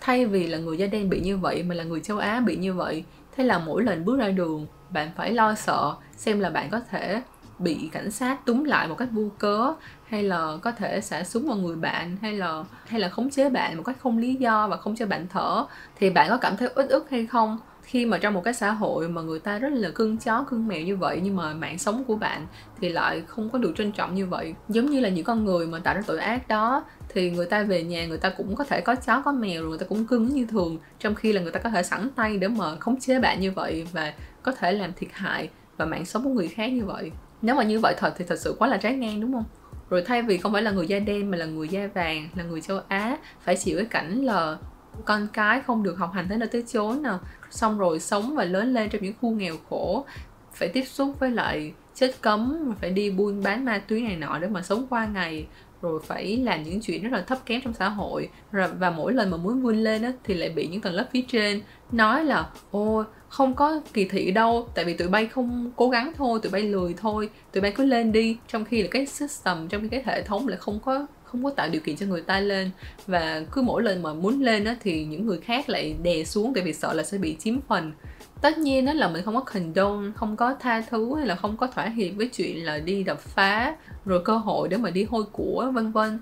thay 0.00 0.26
vì 0.26 0.46
là 0.46 0.58
người 0.58 0.78
da 0.78 0.86
đen 0.86 1.10
bị 1.10 1.20
như 1.20 1.36
vậy 1.36 1.62
mà 1.62 1.74
là 1.74 1.84
người 1.84 2.00
châu 2.00 2.18
á 2.18 2.40
bị 2.40 2.56
như 2.56 2.74
vậy, 2.74 3.04
thế 3.36 3.44
là 3.44 3.58
mỗi 3.58 3.84
lần 3.84 4.04
bước 4.04 4.18
ra 4.18 4.28
đường, 4.28 4.66
bạn 4.90 5.10
phải 5.16 5.32
lo 5.32 5.54
sợ 5.54 5.94
xem 6.16 6.40
là 6.40 6.50
bạn 6.50 6.68
có 6.70 6.80
thể 6.90 7.22
bị 7.58 7.88
cảnh 7.92 8.10
sát 8.10 8.46
túm 8.46 8.64
lại 8.64 8.88
một 8.88 8.94
cách 8.98 9.08
vô 9.12 9.28
cớ 9.38 9.74
hay 10.08 10.22
là 10.22 10.56
có 10.62 10.72
thể 10.72 11.00
xả 11.00 11.24
súng 11.24 11.46
vào 11.46 11.56
người 11.56 11.76
bạn, 11.76 12.16
hay 12.22 12.32
là 12.32 12.64
hay 12.86 13.00
là 13.00 13.08
khống 13.08 13.30
chế 13.30 13.50
bạn 13.50 13.76
một 13.76 13.82
cách 13.82 13.96
không 14.00 14.18
lý 14.18 14.34
do 14.34 14.68
và 14.68 14.76
không 14.76 14.96
cho 14.96 15.06
bạn 15.06 15.26
thở? 15.30 15.64
Thì 15.96 16.10
bạn 16.10 16.28
có 16.30 16.36
cảm 16.36 16.56
thấy 16.56 16.68
uất 16.76 16.88
ức 16.88 17.10
hay 17.10 17.26
không 17.26 17.58
khi 17.82 18.06
mà 18.06 18.18
trong 18.18 18.34
một 18.34 18.44
cái 18.44 18.54
xã 18.54 18.70
hội 18.70 19.08
mà 19.08 19.22
người 19.22 19.38
ta 19.38 19.58
rất 19.58 19.72
là 19.72 19.90
cưng 19.94 20.16
chó, 20.16 20.44
cưng 20.50 20.68
mèo 20.68 20.80
như 20.80 20.96
vậy 20.96 21.20
nhưng 21.22 21.36
mà 21.36 21.54
mạng 21.54 21.78
sống 21.78 22.04
của 22.04 22.16
bạn 22.16 22.46
thì 22.80 22.88
lại 22.88 23.22
không 23.26 23.50
có 23.50 23.58
được 23.58 23.72
trân 23.76 23.92
trọng 23.92 24.14
như 24.14 24.26
vậy? 24.26 24.54
Giống 24.68 24.86
như 24.86 25.00
là 25.00 25.08
những 25.08 25.24
con 25.24 25.44
người 25.44 25.66
mà 25.66 25.78
tạo 25.78 25.94
ra 25.94 26.02
tội 26.06 26.18
ác 26.18 26.48
đó, 26.48 26.84
thì 27.08 27.30
người 27.30 27.46
ta 27.46 27.62
về 27.62 27.82
nhà 27.82 28.06
người 28.06 28.18
ta 28.18 28.30
cũng 28.30 28.56
có 28.56 28.64
thể 28.64 28.80
có 28.80 28.94
chó, 28.94 29.22
có 29.22 29.32
mèo 29.32 29.60
rồi 29.62 29.70
người 29.70 29.78
ta 29.78 29.86
cũng 29.88 30.06
cưng 30.06 30.26
như 30.26 30.46
thường, 30.46 30.78
trong 30.98 31.14
khi 31.14 31.32
là 31.32 31.40
người 31.40 31.52
ta 31.52 31.60
có 31.60 31.70
thể 31.70 31.82
sẵn 31.82 32.10
tay 32.16 32.36
để 32.36 32.48
mà 32.48 32.76
khống 32.76 33.00
chế 33.00 33.20
bạn 33.20 33.40
như 33.40 33.52
vậy 33.52 33.86
và 33.92 34.12
có 34.42 34.52
thể 34.52 34.72
làm 34.72 34.92
thiệt 34.96 35.10
hại 35.12 35.48
và 35.76 35.84
mạng 35.84 36.04
sống 36.04 36.24
của 36.24 36.30
người 36.30 36.48
khác 36.48 36.72
như 36.72 36.84
vậy. 36.84 37.10
Nếu 37.42 37.54
mà 37.54 37.62
như 37.62 37.80
vậy 37.80 37.94
thật 37.98 38.14
thì 38.18 38.24
thật 38.28 38.38
sự 38.38 38.56
quá 38.58 38.68
là 38.68 38.76
trái 38.76 38.94
ngang, 38.94 39.20
đúng 39.20 39.32
không? 39.32 39.44
Rồi 39.90 40.02
thay 40.02 40.22
vì 40.22 40.38
không 40.38 40.52
phải 40.52 40.62
là 40.62 40.70
người 40.70 40.86
da 40.86 40.98
đen 40.98 41.30
mà 41.30 41.36
là 41.36 41.44
người 41.46 41.68
da 41.68 41.88
vàng 41.94 42.28
là 42.36 42.44
người 42.44 42.60
châu 42.60 42.80
á 42.88 43.18
phải 43.40 43.56
chịu 43.56 43.76
cái 43.76 43.86
cảnh 43.86 44.24
là 44.24 44.56
con 45.04 45.28
cái 45.32 45.60
không 45.60 45.82
được 45.82 45.98
học 45.98 46.10
hành 46.14 46.26
tới 46.28 46.38
nơi 46.38 46.48
tới 46.52 46.64
chốn 46.72 47.02
nào 47.02 47.20
xong 47.50 47.78
rồi 47.78 48.00
sống 48.00 48.34
và 48.34 48.44
lớn 48.44 48.74
lên 48.74 48.90
trong 48.90 49.02
những 49.02 49.14
khu 49.20 49.30
nghèo 49.30 49.54
khổ 49.70 50.04
phải 50.52 50.68
tiếp 50.68 50.84
xúc 50.84 51.14
với 51.18 51.30
lại 51.30 51.72
chất 51.94 52.14
cấm 52.20 52.74
phải 52.80 52.90
đi 52.90 53.10
buôn 53.10 53.42
bán 53.42 53.64
ma 53.64 53.78
túy 53.88 54.02
này 54.02 54.16
nọ 54.16 54.38
để 54.38 54.48
mà 54.48 54.62
sống 54.62 54.86
qua 54.90 55.06
ngày. 55.06 55.46
Rồi 55.82 56.00
phải 56.06 56.36
làm 56.36 56.62
những 56.62 56.80
chuyện 56.80 57.02
rất 57.02 57.12
là 57.12 57.22
thấp 57.22 57.38
kém 57.46 57.60
trong 57.60 57.74
xã 57.74 57.88
hội. 57.88 58.28
Và 58.52 58.90
mỗi 58.90 59.12
lần 59.12 59.30
mà 59.30 59.36
muốn 59.36 59.62
vươn 59.62 59.76
lên 59.76 60.02
á, 60.02 60.12
thì 60.24 60.34
lại 60.34 60.48
bị 60.48 60.66
những 60.66 60.80
tầng 60.80 60.94
lớp 60.94 61.06
phía 61.12 61.22
trên 61.28 61.60
nói 61.92 62.24
là 62.24 62.50
ô 62.70 63.04
không 63.28 63.54
có 63.54 63.80
kỳ 63.92 64.04
thị 64.04 64.30
đâu, 64.30 64.68
tại 64.74 64.84
vì 64.84 64.94
tụi 64.94 65.08
bay 65.08 65.26
không 65.26 65.70
cố 65.76 65.88
gắng 65.88 66.12
thôi, 66.16 66.38
tụi 66.42 66.52
bay 66.52 66.62
lười 66.62 66.94
thôi, 66.96 67.30
tụi 67.52 67.60
bay 67.60 67.72
cứ 67.76 67.84
lên 67.84 68.12
đi. 68.12 68.36
Trong 68.48 68.64
khi 68.64 68.82
là 68.82 68.88
cái 68.90 69.06
system, 69.06 69.68
trong 69.68 69.82
khi 69.82 69.88
cái 69.88 70.02
hệ 70.06 70.22
thống 70.22 70.48
lại 70.48 70.58
không 70.58 70.80
có 70.80 71.06
không 71.24 71.44
có 71.44 71.50
tạo 71.50 71.68
điều 71.68 71.80
kiện 71.80 71.96
cho 71.96 72.06
người 72.06 72.22
ta 72.22 72.40
lên. 72.40 72.70
Và 73.06 73.42
cứ 73.52 73.62
mỗi 73.62 73.82
lần 73.82 74.02
mà 74.02 74.14
muốn 74.14 74.40
lên 74.40 74.64
á, 74.64 74.76
thì 74.80 75.04
những 75.04 75.26
người 75.26 75.38
khác 75.38 75.68
lại 75.68 75.96
đè 76.02 76.24
xuống 76.24 76.54
tại 76.54 76.64
vì 76.64 76.72
sợ 76.72 76.92
là 76.92 77.02
sẽ 77.02 77.18
bị 77.18 77.36
chiếm 77.38 77.60
phần. 77.68 77.92
Tất 78.40 78.58
nhiên 78.58 78.84
đó 78.84 78.92
là 78.92 79.08
mình 79.08 79.22
không 79.24 79.34
có 79.34 79.40
condone, 79.40 80.12
không 80.16 80.36
có 80.36 80.54
tha 80.60 80.80
thứ 80.80 81.16
hay 81.16 81.26
là 81.26 81.34
không 81.34 81.56
có 81.56 81.66
thỏa 81.66 81.84
hiệp 81.84 82.14
với 82.16 82.28
chuyện 82.28 82.64
là 82.64 82.78
đi 82.78 83.02
đập 83.02 83.20
phá, 83.20 83.76
rồi 84.04 84.22
cơ 84.24 84.36
hội 84.36 84.68
để 84.68 84.76
mà 84.76 84.90
đi 84.90 85.04
hôi 85.04 85.24
của, 85.32 85.70
vân 85.74 85.92
vân. 85.92 86.18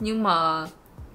Nhưng 0.00 0.22
mà 0.22 0.66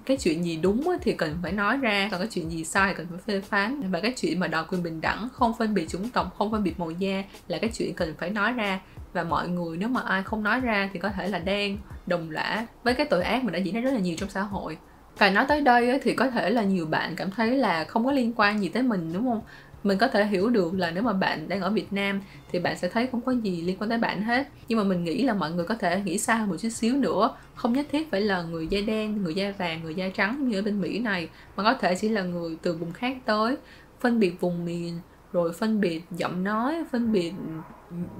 cái 0.06 0.16
chuyện 0.16 0.44
gì 0.44 0.58
đúng 0.62 0.88
thì 1.02 1.12
cần 1.12 1.38
phải 1.42 1.52
nói 1.52 1.76
ra, 1.76 2.08
còn 2.10 2.20
cái 2.20 2.28
chuyện 2.32 2.50
gì 2.50 2.64
sai 2.64 2.94
cần 2.94 3.06
phải 3.10 3.18
phê 3.26 3.40
phán. 3.40 3.90
Và 3.90 4.00
cái 4.00 4.12
chuyện 4.16 4.40
mà 4.40 4.46
đòi 4.46 4.64
quyền 4.68 4.82
bình 4.82 5.00
đẳng, 5.00 5.28
không 5.32 5.52
phân 5.58 5.74
biệt 5.74 5.88
chủng 5.88 6.10
tộc, 6.10 6.34
không 6.38 6.50
phân 6.50 6.62
biệt 6.62 6.80
màu 6.80 6.90
da 6.90 7.24
là 7.48 7.58
cái 7.58 7.70
chuyện 7.78 7.94
cần 7.94 8.14
phải 8.18 8.30
nói 8.30 8.52
ra. 8.52 8.80
Và 9.12 9.24
mọi 9.24 9.48
người 9.48 9.76
nếu 9.76 9.88
mà 9.88 10.00
ai 10.00 10.22
không 10.22 10.42
nói 10.42 10.60
ra 10.60 10.90
thì 10.92 10.98
có 10.98 11.08
thể 11.08 11.28
là 11.28 11.38
đang 11.38 11.78
đồng 12.06 12.30
lõa 12.30 12.66
với 12.82 12.94
cái 12.94 13.06
tội 13.06 13.22
ác 13.22 13.44
mà 13.44 13.50
đã 13.50 13.58
diễn 13.58 13.74
ra 13.74 13.80
rất 13.80 13.90
là 13.90 14.00
nhiều 14.00 14.16
trong 14.18 14.30
xã 14.30 14.40
hội. 14.40 14.78
Và 15.18 15.30
nói 15.30 15.44
tới 15.48 15.60
đây 15.60 16.00
thì 16.02 16.14
có 16.14 16.30
thể 16.30 16.50
là 16.50 16.62
nhiều 16.62 16.86
bạn 16.86 17.16
cảm 17.16 17.30
thấy 17.30 17.56
là 17.56 17.84
không 17.84 18.04
có 18.04 18.12
liên 18.12 18.32
quan 18.36 18.60
gì 18.60 18.68
tới 18.68 18.82
mình, 18.82 19.12
đúng 19.12 19.28
không? 19.28 19.40
Mình 19.84 19.98
có 19.98 20.08
thể 20.08 20.26
hiểu 20.26 20.50
được 20.50 20.74
là 20.74 20.90
nếu 20.90 21.02
mà 21.02 21.12
bạn 21.12 21.48
đang 21.48 21.60
ở 21.60 21.70
Việt 21.70 21.92
Nam 21.92 22.20
thì 22.52 22.58
bạn 22.58 22.78
sẽ 22.78 22.88
thấy 22.88 23.06
không 23.06 23.20
có 23.20 23.32
gì 23.32 23.62
liên 23.62 23.76
quan 23.78 23.90
tới 23.90 23.98
bạn 23.98 24.22
hết. 24.22 24.48
Nhưng 24.68 24.78
mà 24.78 24.84
mình 24.84 25.04
nghĩ 25.04 25.22
là 25.22 25.34
mọi 25.34 25.50
người 25.50 25.64
có 25.64 25.74
thể 25.74 26.02
nghĩ 26.04 26.18
xa 26.18 26.34
hơn 26.34 26.48
một 26.48 26.56
chút 26.58 26.68
xíu 26.68 26.96
nữa. 26.96 27.30
Không 27.54 27.72
nhất 27.72 27.86
thiết 27.92 28.10
phải 28.10 28.20
là 28.20 28.42
người 28.42 28.66
da 28.66 28.80
đen, 28.86 29.22
người 29.22 29.34
da 29.34 29.52
vàng, 29.58 29.82
người 29.82 29.94
da 29.94 30.08
trắng 30.08 30.48
như 30.48 30.58
ở 30.58 30.62
bên 30.62 30.80
Mỹ 30.80 30.98
này, 30.98 31.28
mà 31.56 31.62
có 31.62 31.74
thể 31.74 31.94
chỉ 31.94 32.08
là 32.08 32.22
người 32.22 32.56
từ 32.62 32.76
vùng 32.76 32.92
khác 32.92 33.16
tới, 33.24 33.56
phân 34.00 34.20
biệt 34.20 34.40
vùng 34.40 34.64
miền, 34.64 34.98
rồi 35.32 35.52
phân 35.52 35.80
biệt 35.80 36.02
giọng 36.10 36.44
nói, 36.44 36.84
phân 36.92 37.12
biệt 37.12 37.32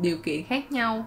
điều 0.02 0.16
kiện 0.18 0.42
khác 0.42 0.72
nhau, 0.72 1.06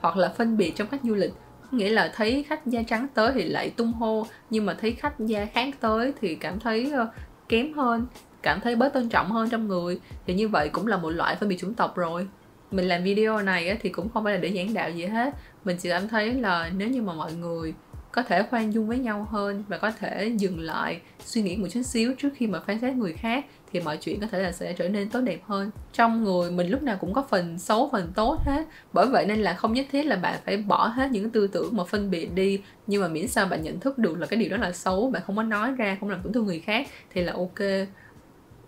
hoặc 0.00 0.16
là 0.16 0.28
phân 0.36 0.56
biệt 0.56 0.72
trong 0.76 0.88
cách 0.88 1.00
du 1.02 1.14
lịch. 1.14 1.32
Nghĩa 1.70 1.88
là 1.88 2.12
thấy 2.14 2.44
khách 2.48 2.66
da 2.66 2.82
trắng 2.82 3.06
tới 3.14 3.32
thì 3.34 3.44
lại 3.44 3.70
tung 3.70 3.92
hô, 3.92 4.26
nhưng 4.50 4.66
mà 4.66 4.74
thấy 4.74 4.92
khách 4.92 5.14
da 5.18 5.44
khác 5.44 5.74
tới 5.80 6.12
thì 6.20 6.34
cảm 6.34 6.60
thấy 6.60 6.90
ờ, 6.90 7.10
kém 7.48 7.72
hơn 7.72 8.06
cảm 8.42 8.60
thấy 8.60 8.76
bớt 8.76 8.92
tôn 8.92 9.08
trọng 9.08 9.30
hơn 9.30 9.50
trong 9.50 9.68
người, 9.68 10.00
thì 10.26 10.34
như 10.34 10.48
vậy 10.48 10.68
cũng 10.68 10.86
là 10.86 10.96
một 10.96 11.10
loại 11.10 11.36
phân 11.36 11.48
biệt 11.48 11.58
chủng 11.58 11.74
tộc 11.74 11.96
rồi. 11.96 12.28
Mình 12.70 12.88
làm 12.88 13.02
video 13.02 13.42
này 13.42 13.78
thì 13.80 13.88
cũng 13.88 14.08
không 14.08 14.24
phải 14.24 14.34
là 14.34 14.40
để 14.40 14.52
giảng 14.56 14.74
đạo 14.74 14.90
gì 14.90 15.04
hết. 15.06 15.34
Mình 15.64 15.76
chỉ 15.76 15.88
cảm 15.88 16.08
thấy 16.08 16.34
là 16.34 16.70
nếu 16.76 16.88
như 16.88 17.02
mà 17.02 17.12
mọi 17.12 17.32
người 17.32 17.74
có 18.12 18.22
thể 18.22 18.42
khoan 18.42 18.74
dung 18.74 18.88
với 18.88 18.98
nhau 18.98 19.26
hơn 19.30 19.64
và 19.68 19.78
có 19.78 19.90
thể 19.90 20.32
dừng 20.36 20.60
lại 20.60 21.00
suy 21.24 21.42
nghĩ 21.42 21.56
một 21.56 21.66
chút 21.70 21.82
xíu 21.82 22.14
trước 22.18 22.28
khi 22.36 22.46
mà 22.46 22.60
phán 22.60 22.80
xét 22.80 22.94
người 22.94 23.12
khác, 23.12 23.44
thì 23.72 23.80
mọi 23.80 23.96
chuyện 23.96 24.20
có 24.20 24.26
thể 24.26 24.42
là 24.42 24.52
sẽ 24.52 24.72
trở 24.72 24.88
nên 24.88 25.10
tốt 25.10 25.20
đẹp 25.20 25.40
hơn. 25.46 25.70
Trong 25.92 26.24
người 26.24 26.50
mình 26.50 26.70
lúc 26.70 26.82
nào 26.82 26.96
cũng 27.00 27.12
có 27.12 27.24
phần 27.30 27.58
xấu, 27.58 27.88
phần 27.92 28.12
tốt 28.14 28.38
hết. 28.46 28.66
Bởi 28.92 29.06
vậy 29.06 29.26
nên 29.26 29.38
là 29.38 29.54
không 29.54 29.72
nhất 29.72 29.86
thiết 29.92 30.06
là 30.06 30.16
bạn 30.16 30.38
phải 30.44 30.56
bỏ 30.56 30.86
hết 30.86 31.10
những 31.10 31.30
tư 31.30 31.46
tưởng 31.46 31.76
mà 31.76 31.84
phân 31.84 32.10
biệt 32.10 32.34
đi. 32.34 32.62
Nhưng 32.86 33.02
mà 33.02 33.08
miễn 33.08 33.28
sao 33.28 33.46
bạn 33.46 33.62
nhận 33.62 33.80
thức 33.80 33.98
được 33.98 34.18
là 34.18 34.26
cái 34.26 34.40
điều 34.40 34.50
đó 34.50 34.56
là 34.56 34.72
xấu, 34.72 35.10
bạn 35.10 35.22
không 35.26 35.36
có 35.36 35.42
nói 35.42 35.72
ra, 35.72 35.96
không 36.00 36.10
làm 36.10 36.22
tổn 36.22 36.32
thương 36.32 36.46
người 36.46 36.60
khác, 36.60 36.86
thì 37.14 37.22
là 37.22 37.32
ok 37.32 37.88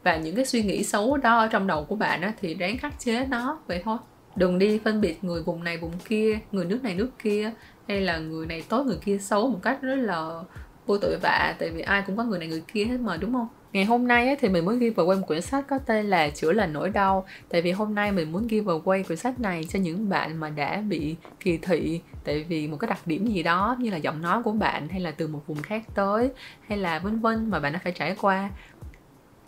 và 0.03 0.17
những 0.17 0.37
cái 0.37 0.45
suy 0.45 0.63
nghĩ 0.63 0.85
xấu 0.85 1.17
đó 1.17 1.39
ở 1.39 1.49
trong 1.49 1.67
đầu 1.67 1.85
của 1.85 1.97
bạn 1.97 2.23
á, 2.23 2.33
thì 2.41 2.55
ráng 2.55 2.79
khắc 2.79 3.01
chế 3.01 3.27
nó. 3.27 3.59
Vậy 3.67 3.83
thôi 3.85 3.99
đừng 4.37 4.59
đi 4.59 4.81
phân 4.85 5.01
biệt 5.01 5.25
người 5.25 5.43
vùng 5.43 5.65
này 5.65 5.77
vùng 5.77 5.99
kia 6.09 6.39
người 6.53 6.65
nước 6.65 6.83
này 6.83 6.95
nước 6.95 7.11
kia 7.23 7.53
hay 7.89 8.01
là 8.01 8.19
người 8.19 8.47
này 8.47 8.63
tốt 8.69 8.85
người 8.87 8.99
kia 9.05 9.19
xấu 9.19 9.51
một 9.51 9.59
cách 9.63 9.83
rất 9.83 9.95
là 9.95 10.43
vô 10.87 10.99
tội 10.99 11.17
vạ 11.23 11.55
tại 11.59 11.71
vì 11.71 11.81
ai 11.81 12.03
cũng 12.07 12.17
có 12.17 12.25
người 12.25 12.39
này 12.39 12.49
người 12.49 12.63
kia 12.73 12.85
hết 12.85 13.01
mà 13.01 13.17
đúng 13.17 13.33
không? 13.33 13.49
Ngày 13.73 13.85
hôm 13.85 14.09
nay 14.09 14.27
ấy, 14.27 14.37
thì 14.37 14.49
mình 14.49 14.65
muốn 14.65 14.79
ghi 14.79 14.91
vào 14.91 15.07
quay 15.07 15.19
một 15.19 15.27
quyển 15.27 15.43
sách 15.43 15.65
có 15.69 15.79
tên 15.79 16.07
là 16.07 16.29
chữa 16.29 16.53
lành 16.53 16.73
nỗi 16.73 16.91
đau. 16.91 17.27
Tại 17.49 17.63
vì 17.63 17.71
hôm 17.71 17.95
nay 17.95 18.13
mình 18.13 18.33
muốn 18.33 18.47
ghi 18.47 18.61
vào 18.61 18.81
quay 18.85 19.03
quyển 19.03 19.19
sách 19.19 19.41
này 19.41 19.65
cho 19.65 19.79
những 19.79 20.09
bạn 20.09 20.37
mà 20.37 20.51
đã 20.51 20.83
bị 20.89 21.17
kỳ 21.41 21.59
thị. 21.59 22.01
Tại 22.25 22.45
vì 22.49 22.69
một 22.69 22.77
cái 22.77 22.89
đặc 22.89 22.99
điểm 23.07 23.27
gì 23.27 23.43
đó 23.43 23.77
như 23.79 23.91
là 23.91 23.97
giọng 23.97 24.23
nói 24.23 24.43
của 24.43 24.53
bạn 24.53 24.89
hay 24.89 25.01
là 25.01 25.11
từ 25.11 25.27
một 25.27 25.41
vùng 25.47 25.63
khác 25.63 25.83
tới 25.95 26.31
hay 26.69 26.79
là 26.79 26.99
vân 26.99 27.21
vân 27.21 27.51
mà 27.51 27.61
bạn 27.61 27.73
đã 27.73 27.79
phải 27.83 27.93
trải 27.93 28.17
qua 28.21 28.51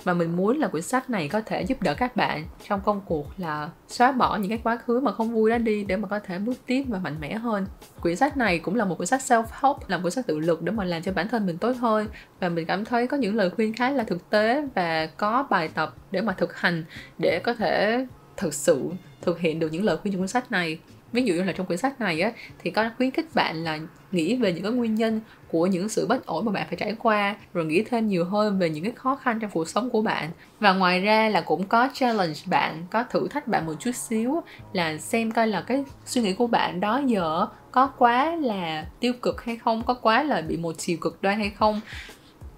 và 0.05 0.15
mình 0.15 0.37
muốn 0.37 0.59
là 0.59 0.69
quyển 0.69 0.83
sách 0.83 1.11
này 1.11 1.29
có 1.29 1.41
thể 1.41 1.63
giúp 1.63 1.83
đỡ 1.83 1.95
các 1.95 2.17
bạn 2.17 2.47
trong 2.69 2.81
công 2.81 3.01
cuộc 3.07 3.27
là 3.39 3.71
xóa 3.89 4.13
bỏ 4.13 4.37
những 4.37 4.49
cái 4.49 4.61
quá 4.65 4.77
khứ 4.77 5.01
mà 5.01 5.13
không 5.13 5.35
vui 5.35 5.51
đó 5.51 5.59
đi 5.59 5.85
để 5.85 5.97
mà 5.97 6.09
có 6.09 6.19
thể 6.19 6.39
bước 6.39 6.55
tiếp 6.67 6.85
và 6.89 6.99
mạnh 6.99 7.17
mẽ 7.21 7.35
hơn. 7.35 7.67
Quyển 8.01 8.17
sách 8.17 8.37
này 8.37 8.59
cũng 8.59 8.75
là 8.75 8.85
một 8.85 8.97
quyển 8.97 9.07
sách 9.07 9.21
self 9.21 9.45
help 9.63 9.89
là 9.89 9.97
một 9.97 10.03
quyển 10.03 10.13
sách 10.13 10.27
tự 10.27 10.39
lực 10.39 10.63
để 10.63 10.73
mà 10.73 10.85
làm 10.85 11.03
cho 11.03 11.13
bản 11.13 11.29
thân 11.29 11.47
mình 11.47 11.59
tốt 11.59 11.73
hơn. 11.81 12.07
Và 12.41 12.49
mình 12.49 12.67
cảm 12.67 12.85
thấy 12.85 13.07
có 13.07 13.17
những 13.17 13.35
lời 13.35 13.51
khuyên 13.51 13.73
khá 13.73 13.91
là 13.91 14.05
thực 14.05 14.31
tế 14.31 14.69
và 14.75 15.07
có 15.07 15.47
bài 15.51 15.69
tập 15.69 15.95
để 16.11 16.21
mà 16.21 16.33
thực 16.33 16.57
hành 16.57 16.85
để 17.19 17.41
có 17.45 17.55
thể 17.55 18.07
thực 18.37 18.55
sự 18.55 18.91
thực 19.23 19.39
hiện 19.39 19.59
được 19.59 19.73
những 19.73 19.85
lời 19.85 19.97
khuyên 19.97 20.15
trong 20.15 20.21
cuốn 20.21 20.29
sách 20.29 20.51
này 20.51 20.79
ví 21.13 21.23
dụ 21.23 21.35
như 21.35 21.43
là 21.43 21.53
trong 21.53 21.67
quyển 21.67 21.79
sách 21.79 22.01
này 22.01 22.21
á, 22.21 22.33
thì 22.59 22.71
có 22.71 22.91
khuyến 22.97 23.11
khích 23.11 23.35
bạn 23.35 23.57
là 23.57 23.79
nghĩ 24.13 24.37
về 24.37 24.53
những 24.53 24.63
cái 24.63 24.73
nguyên 24.73 24.95
nhân 24.95 25.21
của 25.49 25.67
những 25.67 25.89
sự 25.89 26.07
bất 26.07 26.27
ổn 26.27 26.45
mà 26.45 26.53
bạn 26.53 26.67
phải 26.69 26.77
trải 26.77 26.95
qua, 26.99 27.37
rồi 27.55 27.65
nghĩ 27.65 27.83
thêm 27.83 28.09
nhiều 28.09 28.25
hơn 28.25 28.59
về 28.59 28.71
những 28.71 28.85
cái 28.85 28.93
khó 28.97 29.17
khăn 29.17 29.39
trong 29.41 29.51
cuộc 29.51 29.69
sống 29.69 29.91
của 29.91 30.03
bạn. 30.03 30.31
Và 30.61 30.73
ngoài 30.73 31.01
ra 31.01 31.29
là 31.29 31.41
cũng 31.41 31.67
có 31.67 31.89
challenge 31.95 32.41
bạn, 32.47 32.87
có 32.91 33.05
thử 33.11 33.29
thách 33.29 33.49
bạn 33.49 33.67
một 33.67 33.75
chút 33.81 33.93
xíu 33.95 34.43
là 34.73 34.99
xem 34.99 35.31
coi 35.31 35.47
là 35.47 35.61
cái 35.61 35.85
suy 36.05 36.23
nghĩ 36.23 36.33
của 36.33 36.47
bạn 36.47 36.81
đó 36.81 37.03
giờ 37.07 37.47
có 37.71 37.87
quá 37.87 38.37
là 38.37 38.87
tiêu 39.01 39.13
cực 39.23 39.45
hay 39.45 39.57
không, 39.57 39.83
có 39.87 39.95
quá 39.95 40.23
là 40.23 40.41
bị 40.41 40.57
một 40.57 40.73
chiều 40.79 40.97
cực 41.01 41.23
đoan 41.23 41.39
hay 41.39 41.51
không 41.51 41.81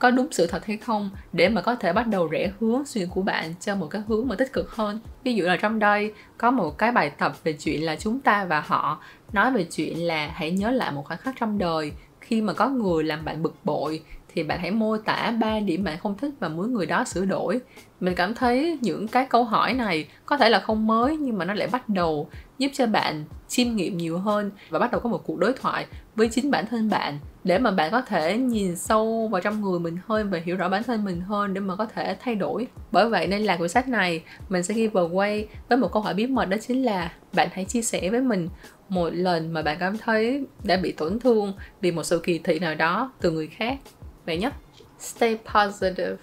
có 0.05 0.11
đúng 0.11 0.29
sự 0.31 0.47
thật 0.47 0.67
hay 0.67 0.77
không 0.77 1.11
để 1.33 1.49
mà 1.49 1.61
có 1.61 1.75
thể 1.75 1.93
bắt 1.93 2.07
đầu 2.07 2.27
rẽ 2.27 2.53
hướng 2.61 2.85
suy 2.87 3.01
nghĩ 3.01 3.07
của 3.11 3.23
bạn 3.23 3.55
cho 3.61 3.77
một 3.77 3.87
cái 3.87 4.03
hướng 4.09 4.29
mà 4.29 4.35
tích 4.35 4.53
cực 4.53 4.71
hơn. 4.71 5.01
Ví 5.25 5.35
dụ 5.35 5.45
là 5.45 5.57
trong 5.57 5.79
đây 5.79 6.12
có 6.38 6.51
một 6.51 6.79
cái 6.79 6.93
bài 6.93 7.11
tập 7.11 7.33
về 7.45 7.53
chuyện 7.53 7.83
là 7.83 7.97
chúng 7.97 8.21
ta 8.21 8.45
và 8.45 8.61
họ, 8.61 9.01
nói 9.33 9.53
về 9.53 9.64
chuyện 9.64 9.99
là 9.99 10.31
hãy 10.35 10.51
nhớ 10.51 10.71
lại 10.71 10.93
một 10.93 11.05
khoảnh 11.05 11.19
khắc 11.19 11.35
trong 11.40 11.59
đời 11.59 11.93
khi 12.21 12.43
mà 12.43 12.53
có 12.53 12.69
người 12.69 13.05
làm 13.05 13.25
bạn 13.25 13.43
bực 13.43 13.55
bội 13.64 14.03
thì 14.35 14.42
bạn 14.42 14.59
hãy 14.61 14.70
mô 14.70 14.99
tả 14.99 15.35
ba 15.40 15.61
điểm 15.61 15.85
bạn 15.85 15.99
không 15.99 16.18
thích 16.18 16.31
và 16.40 16.49
muốn 16.49 16.75
người 16.75 16.87
đó 16.87 17.05
sửa 17.05 17.25
đổi. 17.25 17.61
Mình 18.01 18.14
cảm 18.14 18.35
thấy 18.35 18.79
những 18.81 19.09
cái 19.09 19.27
câu 19.31 19.44
hỏi 19.44 19.73
này 19.75 20.09
có 20.27 20.37
thể 20.37 20.49
là 20.49 20.61
không 20.61 20.87
mới, 20.87 21.16
nhưng 21.16 21.38
mà 21.38 21.44
nó 21.44 21.55
lại 21.55 21.68
bắt 21.73 21.88
đầu 21.88 22.29
giúp 22.59 22.68
cho 22.75 22.87
bạn 22.87 23.25
chiêm 23.49 23.77
nghiệm 23.77 23.97
nhiều 23.97 24.18
hơn 24.18 24.51
và 24.70 24.79
bắt 24.79 24.92
đầu 24.92 25.01
có 25.01 25.09
một 25.11 25.23
cuộc 25.27 25.38
đối 25.38 25.53
thoại 25.53 25.87
với 26.16 26.29
chính 26.29 26.51
bản 26.51 26.66
thân 26.66 26.90
bạn 26.90 27.18
để 27.44 27.59
mà 27.59 27.70
bạn 27.70 27.90
có 27.90 28.01
thể 28.01 28.38
nhìn 28.38 28.77
sâu 28.77 29.29
vào 29.29 29.40
trong 29.40 29.61
người 29.61 29.79
mình 29.79 29.97
hơn 30.07 30.31
và 30.31 30.38
hiểu 30.44 30.57
rõ 30.57 30.68
bản 30.68 30.83
thân 30.83 31.05
mình 31.05 31.20
hơn 31.20 31.55
để 31.55 31.61
mà 31.61 31.77
có 31.77 31.87
thể 31.87 32.16
thay 32.20 32.35
đổi. 32.35 32.66
Bởi 32.92 33.09
vậy 33.09 33.27
nên 33.27 33.42
là 33.42 33.57
cuốn 33.57 33.68
sách 33.68 33.88
này 33.88 34.23
mình 34.49 34.62
sẽ 34.62 34.75
ghi 34.75 34.87
vào 34.87 35.09
quay 35.09 35.49
với 35.68 35.79
một 35.79 35.92
câu 35.92 36.03
hỏi 36.03 36.14
bí 36.14 36.27
mật, 36.27 36.44
đó 36.44 36.57
chính 36.61 36.83
là 36.83 37.12
bạn 37.33 37.49
hãy 37.53 37.64
chia 37.64 37.83
sẻ 37.83 38.11
với 38.11 38.20
mình 38.20 38.49
một 38.88 39.11
lần 39.12 39.53
mà 39.53 39.62
bạn 39.62 39.77
cảm 39.81 39.99
thấy 39.99 40.44
đã 40.64 40.77
bị 40.77 40.92
tổn 40.92 41.20
thương 41.20 41.53
vì 41.81 41.92
một 41.92 42.03
sự 42.03 42.20
kỳ 42.25 42.38
thị 42.38 42.59
nào 42.59 42.75
đó 42.75 43.12
từ 43.20 43.31
người 43.31 43.47
khác. 43.47 43.79
Vậy 44.27 44.37
nhé 44.39 44.51
stay 44.99 45.37
positive. 45.55 46.17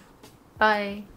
Bye 0.59 1.10